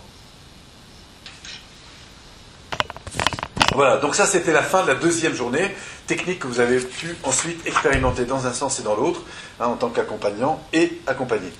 [3.73, 7.17] Voilà, donc ça c'était la fin de la deuxième journée, technique que vous avez pu
[7.23, 9.21] ensuite expérimenter dans un sens et dans l'autre,
[9.59, 11.51] hein, en tant qu'accompagnant et accompagné.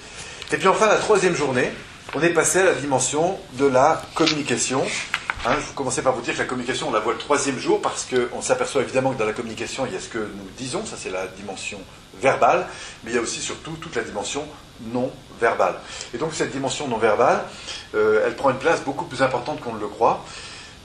[0.51, 1.71] Et puis enfin la troisième journée,
[2.13, 4.83] on est passé à la dimension de la communication.
[5.45, 7.57] Hein, je vais commencer par vous dire que la communication, on la voit le troisième
[7.57, 10.47] jour parce qu'on s'aperçoit évidemment que dans la communication, il y a ce que nous
[10.55, 11.79] disons, ça c'est la dimension
[12.21, 12.67] verbale,
[13.03, 14.47] mais il y a aussi surtout toute la dimension
[14.93, 15.75] non verbale.
[16.13, 17.43] Et donc cette dimension non verbale,
[17.95, 20.23] euh, elle prend une place beaucoup plus importante qu'on ne le croit.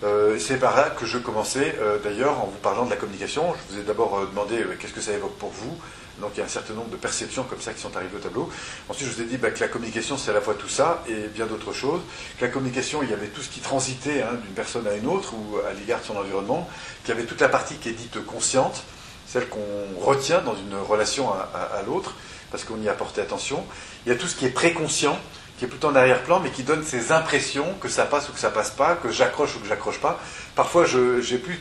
[0.05, 3.53] Euh, c'est par là que je commençais euh, d'ailleurs en vous parlant de la communication.
[3.71, 5.77] Je vous ai d'abord demandé qu'est-ce que ça évoque pour vous.
[6.21, 8.21] Donc il y a un certain nombre de perceptions comme ça qui sont arrivées au
[8.21, 8.51] tableau.
[8.89, 11.03] Ensuite, je vous ai dit bah, que la communication, c'est à la fois tout ça
[11.09, 12.01] et bien d'autres choses.
[12.39, 15.07] Que la communication, il y avait tout ce qui transitait hein, d'une personne à une
[15.07, 16.69] autre ou à l'égard de son environnement.
[17.05, 18.83] Qu'il y avait toute la partie qui est dite consciente,
[19.31, 19.61] celle qu'on
[20.01, 22.15] retient dans une relation à, l'autre,
[22.51, 23.65] parce qu'on y a porté attention.
[24.07, 25.19] Il y a tout ce qui est préconscient,
[25.59, 28.39] qui est plutôt en arrière-plan, mais qui donne ses impressions, que ça passe ou que
[28.39, 30.19] ça passe pas, que j'accroche ou que j'accroche pas.
[30.55, 31.61] Parfois, je j'ai plus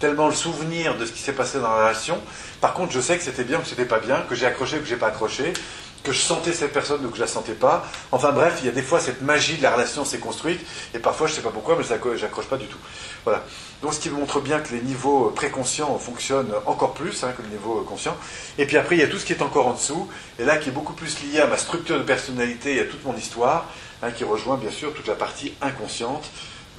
[0.00, 2.18] tellement le souvenir de ce qui s'est passé dans la relation.
[2.60, 4.78] Par contre, je sais que c'était bien ou que c'était pas bien, que j'ai accroché
[4.78, 5.52] ou que j'ai pas accroché,
[6.08, 7.84] que je sentais cette personne ou que je la sentais pas.
[8.12, 10.60] Enfin bref, il y a des fois cette magie de la relation s'est construite,
[10.94, 11.84] et parfois je sais pas pourquoi, mais
[12.16, 12.78] j'accroche pas du tout.
[13.24, 13.44] Voilà.
[13.82, 17.48] Donc ce qui montre bien que les niveaux préconscients fonctionnent encore plus hein, que le
[17.48, 18.16] niveau conscient.
[18.56, 20.56] Et puis après, il y a tout ce qui est encore en dessous, et là
[20.56, 23.66] qui est beaucoup plus lié à ma structure de personnalité et à toute mon histoire,
[24.02, 26.24] hein, qui rejoint bien sûr toute la partie inconsciente.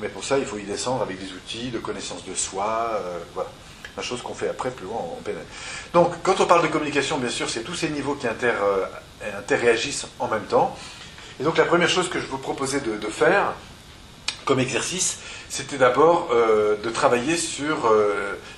[0.01, 3.19] Mais pour ça, il faut y descendre avec des outils de connaissance de soi, euh,
[3.35, 3.49] voilà.
[3.97, 5.45] La chose qu'on fait après, plus loin, en pénètre.
[5.93, 8.85] Donc, quand on parle de communication, bien sûr, c'est tous ces niveaux qui inter, euh,
[9.37, 10.75] interréagissent en même temps.
[11.39, 13.53] Et donc, la première chose que je vous proposais de, faire,
[14.45, 17.91] comme exercice, c'était d'abord euh, de travailler sur,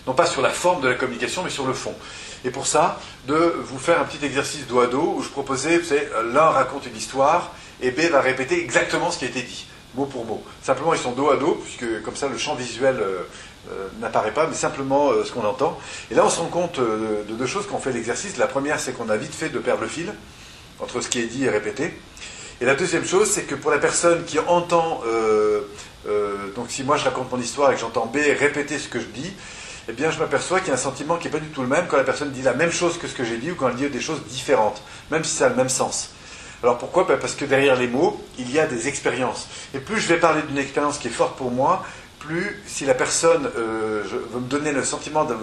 [0.08, 1.96] non pas sur la forme de la communication, mais sur le fond.
[2.44, 5.78] Et pour ça, de vous faire un petit exercice dos à dos où je proposais,
[5.78, 9.42] vous savez, l'un raconte une histoire et B va répéter exactement ce qui a été
[9.42, 10.44] dit mot pour mot.
[10.62, 13.24] Simplement, ils sont dos à dos, puisque comme ça, le champ visuel euh,
[13.70, 15.78] euh, n'apparaît pas, mais simplement euh, ce qu'on entend.
[16.10, 18.38] Et là, on se rend compte de deux choses quand on fait l'exercice.
[18.38, 20.14] La première, c'est qu'on a vite fait de perdre le fil
[20.82, 21.94] entre ce qui est dit et répété.
[22.60, 25.02] Et la deuxième chose, c'est que pour la personne qui entend,
[26.56, 29.06] donc si moi je raconte mon histoire et que j'entends B répéter ce que je
[29.06, 29.34] dis,
[29.90, 31.68] eh bien je m'aperçois qu'il y a un sentiment qui n'est pas du tout le
[31.68, 33.70] même quand la personne dit la même chose que ce que j'ai dit ou quand
[33.70, 36.12] elle dit des choses différentes, même si ça a le même sens.
[36.64, 37.06] Alors pourquoi?
[37.06, 39.48] Ben, Parce que derrière les mots, il y a des expériences.
[39.74, 41.84] Et plus je vais parler d'une expérience qui est forte pour moi,
[42.20, 45.36] plus si la personne euh, veut me donner le sentiment de,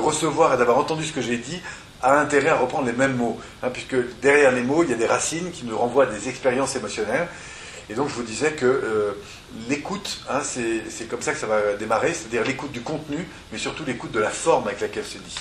[0.00, 1.60] recevoir et d'avoir entendu ce que j'ai dit,
[2.02, 3.38] a intérêt à reprendre les mêmes mots.
[3.62, 6.28] Hein, puisque derrière les mots, il y a des racines qui nous renvoient à des
[6.28, 7.28] expériences émotionnelles.
[7.88, 9.12] Et donc je vous disais que euh,
[9.68, 13.84] l'écoute, hein, c'est comme ça que ça va démarrer, c'est-à-dire l'écoute du contenu, mais surtout
[13.84, 15.36] l'écoute de la forme avec laquelle c'est dit.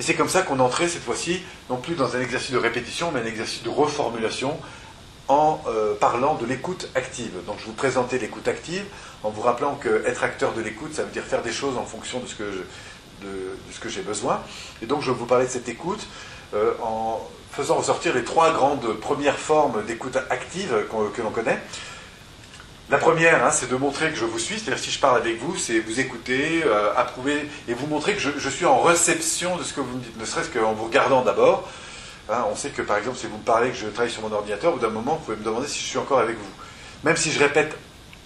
[0.00, 3.12] Et c'est comme ça qu'on entrait cette fois-ci, non plus dans un exercice de répétition,
[3.12, 4.58] mais un exercice de reformulation
[5.28, 7.32] en euh, parlant de l'écoute active.
[7.46, 8.84] Donc je vous présentais l'écoute active
[9.22, 11.84] en vous rappelant que être acteur de l'écoute, ça veut dire faire des choses en
[11.84, 12.44] fonction de ce que,
[13.24, 14.40] de, ce que j'ai besoin.
[14.82, 16.06] Et donc je vous parlais de cette écoute
[16.54, 17.20] euh, en
[17.52, 20.74] faisant ressortir les trois grandes premières formes d'écoute active
[21.14, 21.60] que l'on connaît.
[22.90, 25.40] La première, hein, c'est de montrer que je vous suis, c'est-à-dire si je parle avec
[25.40, 29.62] vous, c'est vous écouter, euh, approuver, et vous montrer que je, suis en réception de
[29.62, 31.66] ce que vous me dites, ne serait-ce qu'en vous regardant d'abord.
[32.28, 34.32] Hein, on sait que par exemple, si vous me parlez que je travaille sur mon
[34.32, 36.50] ordinateur, au bout d'un moment, vous pouvez me demander si je suis encore avec vous.
[37.04, 37.74] Même si je répète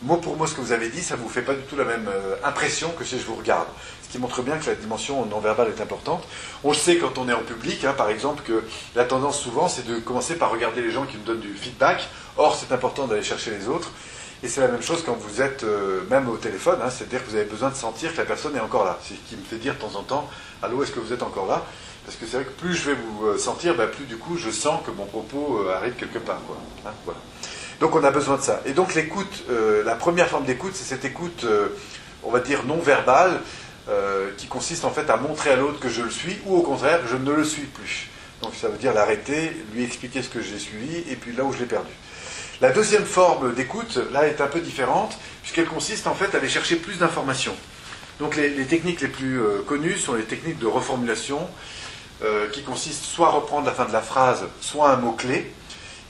[0.03, 1.77] mot pour mot ce que vous avez dit, ça ne vous fait pas du tout
[1.77, 3.67] la même euh, impression que si je vous regarde.
[4.03, 6.25] Ce qui montre bien que la dimension non verbale est importante.
[6.65, 9.69] On le sait quand on est en public, hein, par exemple, que la tendance souvent,
[9.69, 12.09] c'est de commencer par regarder les gens qui nous donnent du feedback.
[12.37, 13.91] Or, c'est important d'aller chercher les autres.
[14.43, 17.31] Et c'est la même chose quand vous êtes euh, même au téléphone, hein, c'est-à-dire que
[17.31, 18.99] vous avez besoin de sentir que la personne est encore là.
[19.03, 20.31] C'est ce qui me fait dire de temps en temps,
[20.63, 21.65] allô, est-ce que vous êtes encore là?
[22.07, 24.37] Parce que c'est vrai que plus je vais vous euh, sentir, bah, plus du coup
[24.37, 26.39] je sens que mon propos arrive quelque part.
[26.87, 26.93] Hein,
[27.81, 28.61] donc on a besoin de ça.
[28.67, 29.45] Et donc l'écoute,
[29.85, 31.47] la première forme d'écoute, c'est cette écoute,
[32.23, 33.41] on va dire, non verbale,
[34.37, 37.01] qui consiste en fait à montrer à l'autre que je le suis, ou au contraire,
[37.07, 38.09] je ne le suis plus.
[38.43, 41.53] Donc ça veut dire l'arrêter, lui expliquer ce que j'ai suivi, et puis là où
[41.53, 41.93] je l'ai perdu.
[42.61, 46.49] La deuxième forme d'écoute, là, est un peu différente, puisqu'elle consiste en fait à aller
[46.49, 47.55] chercher plus d'informations.
[48.19, 51.49] Donc les, techniques les plus euh, connues sont les techniques de reformulation,
[52.25, 55.53] euh, qui consistent soit à reprendre la fin de la phrase, soit un mot-clé,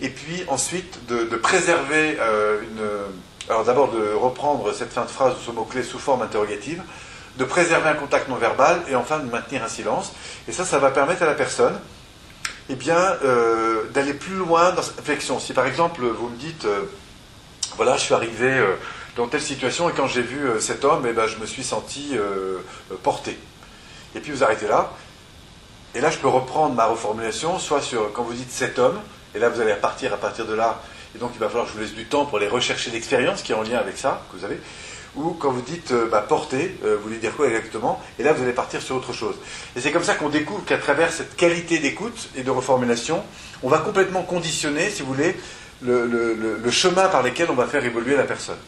[0.01, 3.51] et puis ensuite de, préserver euh, une...
[3.51, 6.83] Alors d'abord de reprendre cette fin de phrase ou ce mot-clé sous forme interrogative,
[7.39, 10.13] de préserver un contact non verbal, et enfin de maintenir un silence.
[10.49, 11.79] Et ça, ça va permettre à la personne
[12.69, 15.41] eh bien, euh, d'aller plus loin dans cette réflexion.
[15.41, 16.83] Si par exemple vous me dites, euh,
[17.77, 18.63] voilà, je suis arrivé
[19.17, 22.17] dans telle situation et quand j'ai vu cet homme, eh ben, je me suis senti
[23.03, 23.39] porté.
[24.15, 24.91] Et puis vous arrêtez là.
[25.95, 29.01] Et là, je peux reprendre ma reformulation, soit sur quand vous dites cet homme,
[29.35, 30.83] et là vous allez repartir à partir de là.
[31.15, 33.43] Et donc il va falloir que je vous laisse du temps pour aller rechercher l'expérience
[33.43, 34.59] qui est en lien avec ça, que vous avez
[35.19, 38.01] ou quand vous dites euh, bah, porter, euh, vous voulez dire quoi exactement?
[38.19, 39.35] Et là, vous allez partir sur autre chose.
[39.77, 43.23] Et c'est comme ça qu'on découvre qu'à travers cette qualité d'écoute et de reformulation,
[43.63, 45.37] on va complètement conditionner, si vous voulez,
[45.83, 48.59] le, chemin par lequel on va faire évoluer la personne.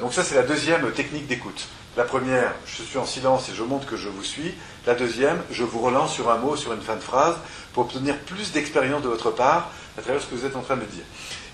[0.00, 1.68] donc ça, c'est la deuxième technique d'écoute.
[1.96, 4.54] La première, je suis en silence et je montre que je vous suis.
[4.86, 7.34] La deuxième, je vous relance sur un mot, sur une fin de phrase,
[7.72, 10.76] pour obtenir plus d'expérience de votre part à travers ce que vous êtes en train
[10.76, 11.02] de dire.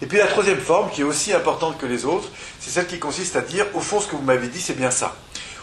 [0.02, 2.28] Et puis la troisième forme, qui est aussi importante que les autres,
[2.60, 4.90] c'est celle qui consiste à dire, au fond, ce que vous m'avez dit, c'est bien
[4.90, 5.16] ça.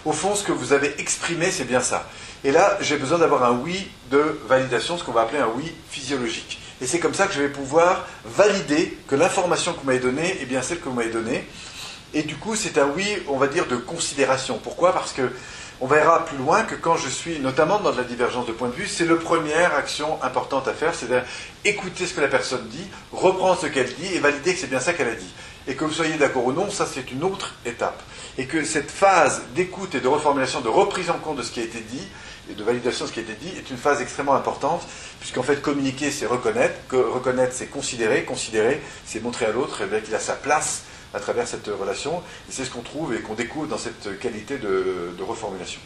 [0.03, 2.09] Au fond, ce que vous avez exprimé, c'est bien ça.
[2.43, 5.71] Et là, j'ai besoin d'avoir un oui de validation, ce qu'on va appeler un oui
[5.91, 6.59] physiologique.
[6.81, 10.41] Et c'est comme ça que je vais pouvoir valider que l'information que vous m'avez donnée
[10.41, 11.47] est bien celle que vous m'avez donnée.
[12.15, 14.57] Et du coup, c'est un oui, on va dire, de considération.
[14.57, 14.91] Pourquoi?
[14.91, 15.29] Parce que
[15.81, 18.73] on verra plus loin que quand je suis, notamment dans la divergence de point de
[18.73, 21.07] vue, c'est la première action importante à faire, c'est
[21.63, 24.81] d'écouter ce que la personne dit, reprendre ce qu'elle dit et valider que c'est bien
[24.81, 25.33] ça qu'elle a dit.
[25.67, 28.01] Et que vous soyez d'accord ou non, ça c'est une autre étape.
[28.37, 31.61] Et que cette phase d'écoute et de reformulation, de reprise en compte de ce qui
[31.61, 32.07] a été dit,
[32.51, 34.85] et de validation de ce qui a été dit, est une phase extrêmement importante,
[35.19, 40.01] puisqu'en fait communiquer c'est reconnaître, que reconnaître c'est considérer, considérer c'est montrer à l'autre eh
[40.01, 42.21] qu'il a sa place à travers cette relation.
[42.49, 45.79] Et c'est ce qu'on trouve et qu'on découvre dans cette qualité de, reformulation.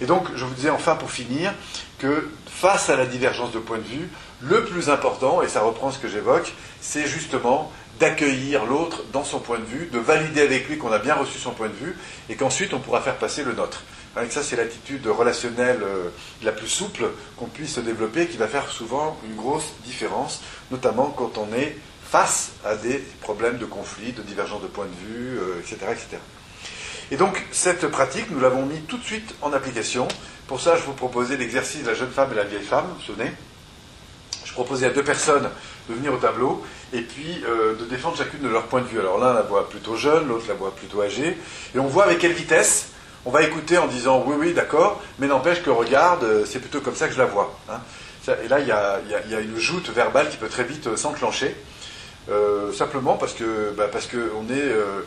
[0.00, 1.52] Et donc, je vous disais enfin pour finir
[1.98, 4.08] que face à la divergence de point de vue,
[4.40, 7.70] le plus important, et ça reprend ce que j'évoque, c'est justement
[8.00, 11.38] d'accueillir l'autre dans son point de vue, de valider avec lui qu'on a bien reçu
[11.38, 11.96] son point de vue,
[12.28, 13.84] et qu'ensuite on pourra faire passer le nôtre.
[14.14, 16.10] Avec ça, c'est l'attitude relationnelle euh,
[16.42, 21.38] la plus souple qu'on puisse développer, qui va faire souvent une grosse différence, notamment quand
[21.38, 21.76] on est
[22.12, 26.08] face à des problèmes de conflit, de divergence de point de vue, etc., euh, etc.
[27.10, 30.06] Et donc, cette pratique, nous l'avons mis tout de suite en application.
[30.46, 32.94] Pour ça, je vous proposais l'exercice de la jeune femme et la vieille femme, vous
[32.96, 33.32] vous souvenez?
[34.44, 35.48] Je proposais à deux personnes
[35.88, 39.00] de venir au tableau et puis euh, de défendre chacune de leur point de vue.
[39.00, 41.38] Alors l'un la voit plutôt jeune, l'autre la voit plutôt âgée,
[41.74, 42.88] et on voit avec quelle vitesse
[43.24, 46.82] on va écouter en disant oui, oui, d'accord, mais n'empêche que regarde, euh, c'est plutôt
[46.82, 47.58] comme ça que je la vois.
[47.70, 47.80] Hein.
[48.44, 51.56] Et là, il y, a, une joute verbale qui peut très vite s'enclencher.
[52.28, 54.16] Euh, simplement parce que bah, parce qu'on
[54.48, 55.00] est euh,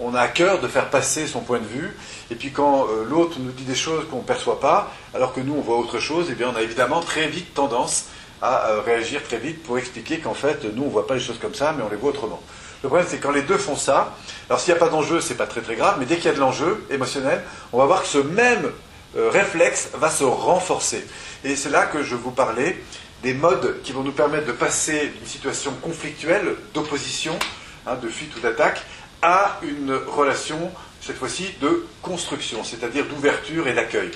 [0.00, 1.94] on a à cœur de faire passer son point de vue.
[2.30, 5.40] Et puis quand euh, l'autre nous dit des choses qu'on ne perçoit pas alors que
[5.40, 8.06] nous on voit autre chose et eh bien on a évidemment très vite tendance
[8.40, 11.54] à réagir très vite pour expliquer qu'en fait nous on voit pas les choses comme
[11.54, 12.40] ça mais on les voit autrement.
[12.82, 14.14] Le problème c'est quand les deux font ça
[14.48, 16.28] alors s'il n'y a pas d'enjeu c'est pas très très grave mais dès qu'il y
[16.28, 18.70] a de l'enjeu émotionnel on va voir que ce même
[19.14, 21.04] réflexe va se renforcer.
[21.44, 22.78] Et c'est là que je vous parlais
[23.22, 27.38] des modes qui vont nous permettre de passer d'une situation conflictuelle, d'opposition,
[27.86, 28.82] hein, de fuite ou d'attaque,
[29.22, 34.10] à une relation, cette fois-ci, de construction, c'est-à-dire d'ouverture et d'accueil.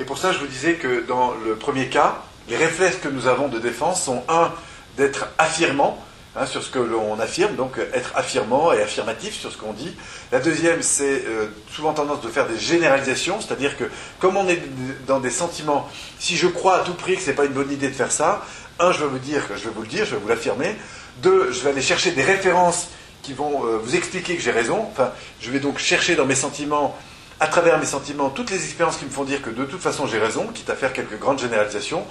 [0.00, 3.26] Et pour ça, je vous disais que dans le premier cas, les réflexes que nous
[3.26, 4.52] avons de défense sont, un,
[4.96, 6.02] d'être affirmants,
[6.38, 9.96] Hein, sur ce que l'on affirme, donc être affirmant et affirmatif sur ce qu'on dit.
[10.30, 13.84] La deuxième, c'est euh, souvent tendance de faire des généralisations, c'est-à-dire que
[14.18, 14.60] comme on est
[15.06, 17.72] dans des sentiments, si je crois à tout prix que ce n'est pas une bonne
[17.72, 18.44] idée de faire ça,
[18.78, 20.76] un, je vais vous dire, je vais vous le dire, je vais vous l'affirmer.
[21.22, 22.88] Deux, je vais aller chercher des références
[23.22, 24.86] qui vont euh, vous expliquer que j'ai raison.
[24.92, 26.98] Enfin, je vais donc chercher dans mes sentiments
[27.40, 30.06] à travers mes sentiments toutes les expériences qui me font dire que de toute façon
[30.06, 32.04] j'ai raison, quitte à faire quelques grandes généralisations.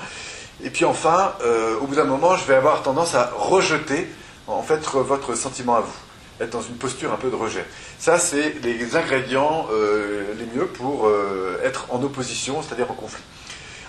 [0.63, 4.07] Et puis enfin, euh, au bout d'un moment, je vais avoir tendance à rejeter
[4.47, 5.93] en fait votre sentiment à vous,
[6.39, 7.65] être dans une posture un peu de rejet.
[7.99, 13.23] Ça, c'est les ingrédients euh, les mieux pour euh, être en opposition, c'est-à-dire en conflit.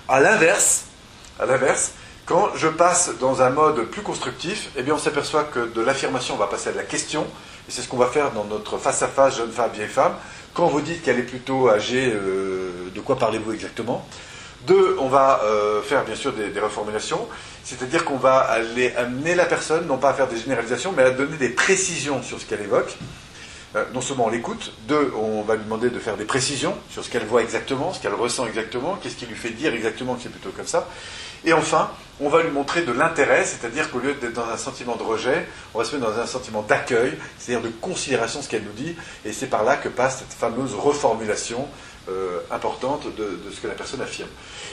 [0.09, 0.87] À l'inverse,
[1.38, 1.92] à l'inverse,
[2.24, 6.35] quand je passe dans un mode plus constructif, eh bien, on s'aperçoit que de l'affirmation,
[6.35, 7.22] on va passer à la question,
[7.68, 10.14] et c'est ce qu'on va faire dans notre face-à-face jeune femme, vieille femme.
[10.52, 14.05] Quand vous dites qu'elle est plutôt âgée, de quoi parlez-vous exactement?
[14.66, 17.26] Deux, on va euh, faire bien sûr des, reformulations,
[17.64, 21.11] c'est-à-dire qu'on va aller amener la personne, non pas à faire des généralisations, mais à
[21.11, 22.96] donner des précisions sur ce qu'elle évoque.
[23.74, 27.05] Euh, non seulement on l'écoute, deux, on va lui demander de faire des précisions sur
[27.05, 30.22] ce qu'elle voit exactement, ce qu'elle ressent exactement, qu'est-ce qui lui fait dire exactement que
[30.22, 30.88] c'est plutôt comme ça.
[31.44, 34.96] Et enfin, on va lui montrer de l'intérêt, c'est-à-dire qu'au lieu d'être dans un sentiment
[34.96, 38.64] de rejet, on va se mettre dans un sentiment d'accueil, c'est-à-dire de considération ce qu'elle
[38.64, 41.68] nous dit, et c'est par là que passe cette fameuse reformulation
[42.09, 44.29] euh, importante de, ce que la personne affirme.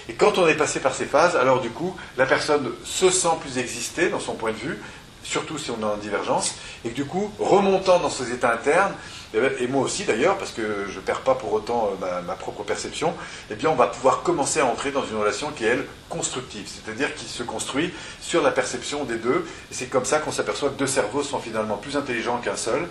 [0.08, 3.36] Et quand on est passé par ces phases, alors du coup, la personne se sent
[3.42, 4.80] plus exister dans son point de vue,
[5.24, 8.94] surtout si on est en divergence, et que du coup, remontant dans ses états internes,
[9.34, 12.22] eh ben, et moi aussi d'ailleurs, parce que je ne perds pas pour autant euh,
[12.22, 13.16] ma, propre perception,
[13.50, 16.68] eh bien on va pouvoir commencer à entrer dans une relation qui est, elle, constructive,
[16.68, 17.92] c'est-à-dire qui se construit
[18.22, 21.40] sur la perception des deux, et c'est comme ça qu'on s'aperçoit que deux cerveaux sont
[21.40, 22.88] finalement plus intelligents qu'un seul,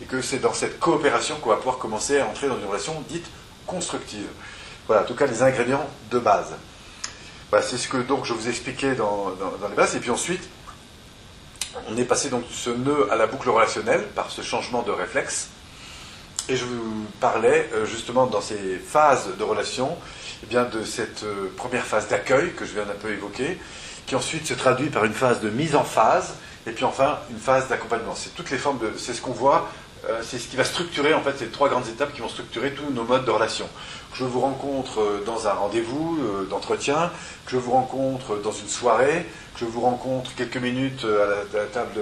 [0.00, 2.94] et que c'est dans cette coopération qu'on va pouvoir commencer à entrer dans une relation
[3.08, 3.26] dite
[3.72, 4.26] constructive.
[4.86, 6.54] Voilà, en tout cas les ingrédients de base.
[7.62, 9.30] c'est ce que donc je vous expliquais dans,
[9.60, 9.96] dans, les bases.
[9.96, 10.42] Et puis ensuite,
[11.88, 14.90] on est passé donc de ce nœud à la boucle relationnelle par ce changement de
[14.90, 15.48] réflexe.
[16.48, 19.96] Et je vous parlais euh, justement dans ces phases de relation,
[20.42, 23.58] eh bien de cette euh, première phase d'accueil que je viens d'un peu évoquer,
[24.06, 26.34] qui ensuite se traduit par une phase de mise en phase,
[26.66, 28.14] et puis enfin une phase d'accompagnement.
[28.16, 29.68] C'est toutes les formes de, c'est ce qu'on voit
[30.08, 32.72] euh, c'est ce qui va structurer, en fait, ces trois grandes étapes qui vont structurer
[32.72, 33.66] tous nos modes de relation.
[34.10, 37.12] Que je vous rencontre euh, dans un rendez-vous euh, d'entretien,
[37.46, 41.64] que je vous rencontre dans une soirée, que je vous rencontre quelques minutes à la,
[41.66, 42.00] table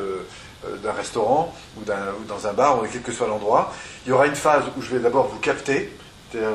[0.82, 3.72] d'un restaurant ou, dans un bar, ou quel que soit l'endroit.
[4.06, 5.92] Il y aura une phase où je vais d'abord vous capter,
[6.30, 6.50] c'est-à-dire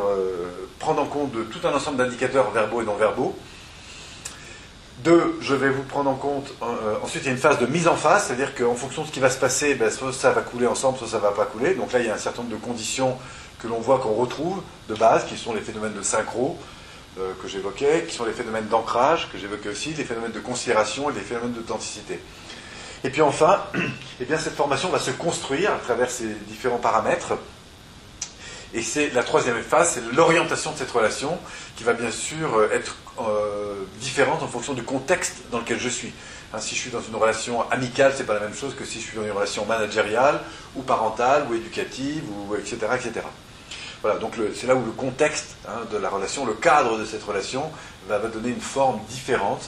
[0.80, 3.36] prendre en compte tout un ensemble d'indicateurs verbaux et non verbaux.
[5.00, 6.54] Deux, je vais vous prendre en compte.
[6.62, 9.08] Euh, ensuite, il y a une phase de mise en face, c'est-à-dire qu'en fonction de
[9.08, 11.46] ce qui va se passer, ben, soit ça va couler ensemble, soit ça va pas
[11.46, 11.76] couler.
[11.76, 13.18] Donc là, il y a un certain nombre de conditions
[13.60, 16.58] que l'on voit, qu'on retrouve de base, qui sont les phénomènes de synchro
[17.20, 21.10] euh, que j'évoquais, qui sont les phénomènes d'ancrage que j'évoquais aussi, les phénomènes de considération
[21.10, 22.20] et les phénomènes d'authenticité.
[23.04, 23.64] Et puis enfin,
[24.22, 27.34] eh bien, cette formation va se construire à travers ces différents paramètres
[28.76, 31.38] et c'est la troisième phase, c'est l'orientation de cette relation
[31.78, 35.90] qui va bien sûr euh, être euh, différente en fonction du contexte dans lequel je
[35.90, 36.14] suis.
[36.54, 39.00] Hein, si je suis dans une relation amicale, c'est pas la même chose que si
[39.00, 40.42] je suis dans une relation managériale
[40.76, 43.22] ou parentale ou éducative ou etc etc.
[44.02, 47.24] Voilà, donc c'est là où le contexte hein, de la relation, le cadre de cette
[47.24, 47.72] relation
[48.08, 49.68] va, donner une forme différente.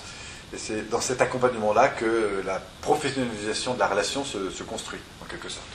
[0.54, 5.50] Et c'est dans cet accompagnement-là que la professionnalisation de la relation se construit, en quelque
[5.50, 5.68] sorte.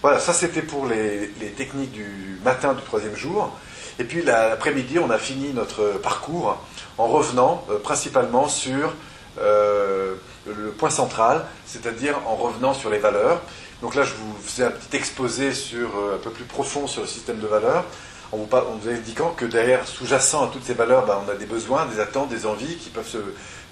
[0.00, 3.50] Voilà, ça c'était pour les, techniques du matin du troisième jour.
[3.98, 6.56] Et puis l'après-midi, on a fini notre parcours
[6.98, 8.92] en revenant euh, principalement sur
[9.40, 10.14] euh,
[10.46, 13.40] le point central, c'est-à-dire en revenant sur les valeurs.
[13.80, 17.02] Donc là, je vous faisais un petit exposé sur, euh, un peu plus profond sur
[17.02, 17.84] le système de valeurs,
[18.32, 21.86] en vous, indiquant que derrière, sous-jacent à toutes ces valeurs, bah, on a des besoins,
[21.86, 23.18] des attentes, des envies qui peuvent se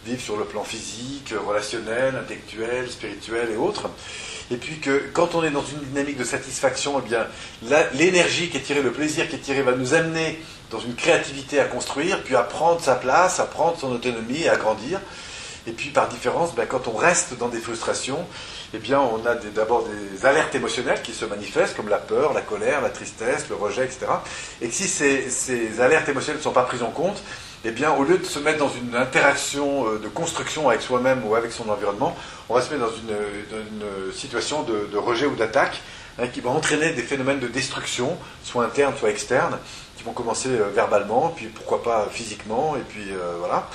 [0.07, 3.91] vivre sur le plan physique, relationnel, intellectuel, spirituel et autres
[4.51, 7.27] et puis que quand on est dans une dynamique de satisfaction, eh bien,
[7.95, 10.41] l'énergie qui est tirée, le plaisir qui est tiré va nous amener
[10.71, 14.57] dans une créativité à construire, puis à prendre sa place, à prendre son autonomie, à
[14.57, 15.01] grandir.
[15.69, 18.25] Et puis par différence, ben, quand on reste dans des frustrations,
[18.73, 22.41] eh bien, on a d'abord des alertes émotionnelles qui se manifestent, comme la peur, la
[22.41, 24.07] colère, la tristesse, le rejet, etc.
[24.61, 27.21] Et que si ces alertes émotionnelles ne sont pas prises en compte,
[27.69, 31.27] eh bien, au lieu de se mettre dans une interaction euh, de construction avec soi-même
[31.27, 32.17] ou avec son environnement,
[32.49, 35.83] on va se mettre dans une, situation de, rejet ou d'attaque
[36.19, 39.59] hein, qui va entraîner des phénomènes de destruction, soit internes, soit externes,
[39.97, 43.69] qui vont commencer euh, verbalement, puis pourquoi pas physiquement, et puis euh, voilà.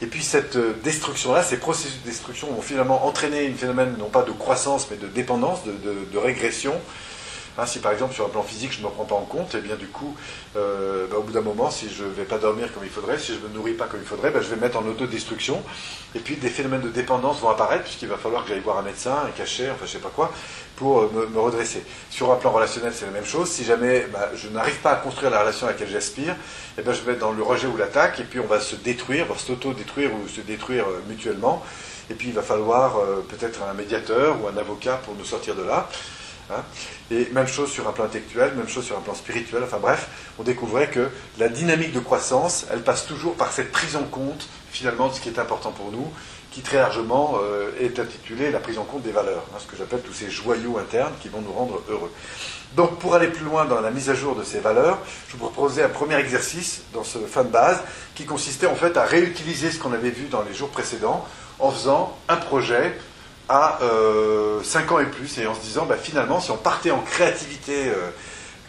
[0.00, 4.22] Et puis cette destruction-là, ces processus de destruction vont finalement entraîner un phénomène non pas
[4.22, 6.74] de croissance, mais de dépendance, de régression,
[7.56, 9.54] Hein, si par exemple sur un plan physique je ne me prends pas en compte,
[9.54, 10.16] et bien du coup,
[10.56, 13.16] euh, bah, au bout d'un moment, si je ne vais pas dormir comme il faudrait,
[13.16, 14.86] si je ne me nourris pas comme il faudrait, bah, je vais me mettre en
[14.86, 15.62] autodestruction.
[16.16, 18.82] Et puis des phénomènes de dépendance vont apparaître, puisqu'il va falloir que j'aille voir un
[18.82, 20.32] médecin, un cachet, enfin je sais pas quoi,
[20.74, 21.84] pour euh, me, redresser.
[22.10, 23.48] Sur un plan relationnel, c'est la même chose.
[23.48, 26.34] Si jamais bah, je n'arrive pas à construire la relation à laquelle j'aspire,
[26.76, 28.74] eh ben, je vais être dans le rejet ou l'attaque, et puis on va se
[28.74, 31.64] détruire, va s'auto-détruire ou se détruire euh, mutuellement.
[32.10, 33.00] Et puis il va falloir
[33.30, 35.88] peut-être un médiateur ou un avocat pour nous sortir de là.
[36.50, 36.62] Hein.
[37.10, 39.62] et même chose sur un plan intellectuel, même chose sur un plan spirituel.
[39.64, 43.96] Enfin bref, on découvrait que la dynamique de croissance, elle passe toujours par cette prise
[43.96, 46.12] en compte finalement de ce qui est important pour nous,
[46.50, 49.76] qui très largement euh, est intitulé la prise en compte des valeurs, hein, ce que
[49.76, 52.12] j'appelle tous ces joyaux internes qui vont nous rendre heureux.
[52.76, 55.48] Donc pour aller plus loin dans la mise à jour de ces valeurs, je vous
[55.48, 57.80] proposais un premier exercice dans ce fin de base
[58.14, 61.24] qui consistait en fait à réutiliser ce qu'on avait vu dans les jours précédents
[61.60, 62.98] en faisant un projet
[63.48, 66.90] à 5 euh, ans et plus, et en se disant, bah, finalement, si on partait
[66.90, 68.10] en créativité euh,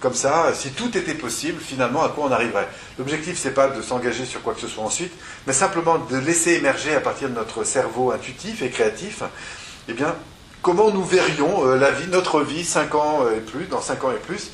[0.01, 2.67] comme ça, si tout était possible, finalement, à quoi on arriverait?
[2.97, 5.13] L'objectif, c'est pas de s'engager sur quoi que ce soit ensuite,
[5.47, 9.23] mais simplement de laisser émerger à partir de notre cerveau intuitif et créatif,
[9.87, 10.13] eh bien,
[10.61, 14.11] comment nous verrions euh, la vie, notre vie, 5 ans et plus, dans 5 ans
[14.11, 14.51] et plus,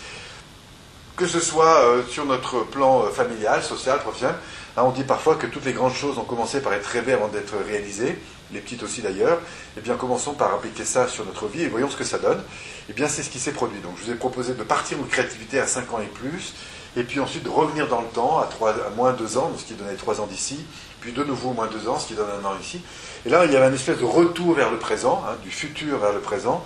[1.17, 4.35] que ce soit sur notre plan familial, social, professionnel.
[4.75, 7.53] On dit parfois que toutes les grandes choses ont commencé par être rêvées avant d'être
[7.67, 8.17] réalisées
[8.53, 9.39] les petites aussi d'ailleurs,
[9.77, 12.41] eh bien commençons par appliquer ça sur notre vie et voyons ce que ça donne.
[12.89, 13.79] Eh bien c'est ce qui s'est produit.
[13.79, 16.53] Donc je vous ai proposé de partir de créativité à 5 ans et plus,
[16.97, 19.63] et puis ensuite de revenir dans le temps à, 3, à moins 2 ans, ce
[19.63, 20.59] qui donnait 3 ans d'ici,
[20.99, 22.81] puis de nouveau moins 2 ans, ce qui donne un an ici.
[23.25, 25.97] Et là il y avait une espèce de retour vers le présent, hein, du futur
[25.99, 26.63] vers le présent,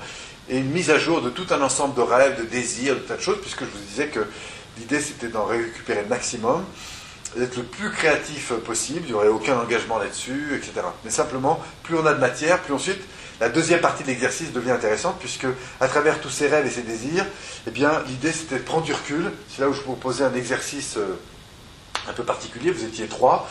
[0.49, 3.17] et une mise à jour de tout un ensemble de rêves, de désirs, de tas
[3.17, 4.25] de choses, puisque je vous disais que
[4.77, 6.63] l'idée c'était d'en récupérer le maximum
[7.35, 10.85] d'être le plus créatif possible, il n'y aurait aucun engagement là-dessus, etc.
[11.03, 13.01] Mais simplement, plus on a de matière, plus ensuite,
[13.39, 15.47] la deuxième partie de l'exercice devient intéressante, puisque
[15.81, 17.25] à travers tous ces rêves et ces désirs,
[17.67, 19.31] eh bien, l'idée c'était de prendre du recul.
[19.49, 21.19] C'est là où je vous proposais un exercice euh,
[22.07, 23.49] un peu particulier, vous étiez trois,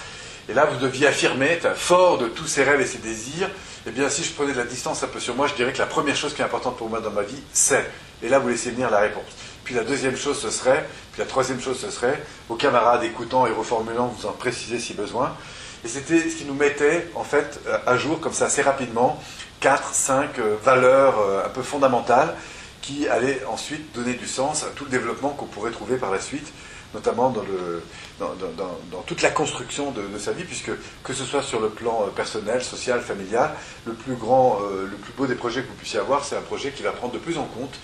[0.48, 3.50] et là vous deviez affirmer, fort de tous ces rêves et ces désirs,
[3.86, 5.78] eh bien, si je prenais de la distance un peu sur moi, je dirais que
[5.78, 7.90] la première chose qui est importante pour moi dans ma vie, c'est,
[8.22, 9.24] et là vous laissez venir la réponse.
[9.64, 13.46] Puis la deuxième chose, ce serait, puis la troisième chose, ce serait, aux camarades écoutant
[13.46, 15.36] et reformulant, vous en précisez si besoin.
[15.84, 19.22] Et c'était ce qui nous mettait, en fait, euh, à jour, comme ça, assez rapidement,
[19.60, 22.34] quatre, cinq euh, valeurs euh, un peu fondamentales
[22.82, 26.18] qui allait ensuite donner du sens à tout le développement qu'on pourrait trouver par la
[26.18, 26.52] suite,
[26.94, 27.84] notamment dans, le,
[28.18, 30.72] dans, toute la construction de, sa vie, puisque
[31.04, 33.52] que ce soit sur le plan personnel, social, familial,
[33.86, 36.72] le plus grand, le plus beau des projets que vous puissiez avoir, c'est un projet
[36.72, 37.78] qui va prendre de plus en compte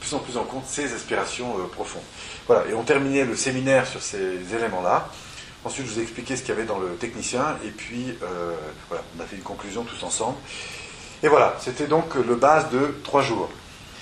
[0.00, 2.02] plus en plus en compte ses aspirations profondes.
[2.46, 5.08] Voilà, et on terminait le séminaire sur ces éléments-là.
[5.64, 8.16] Ensuite, je vous ai expliqué ce qu'il y avait dans le technicien, et puis
[8.88, 10.36] voilà, on a fait une conclusion tous ensemble.
[11.22, 13.50] Et voilà, c'était donc le base de trois jours.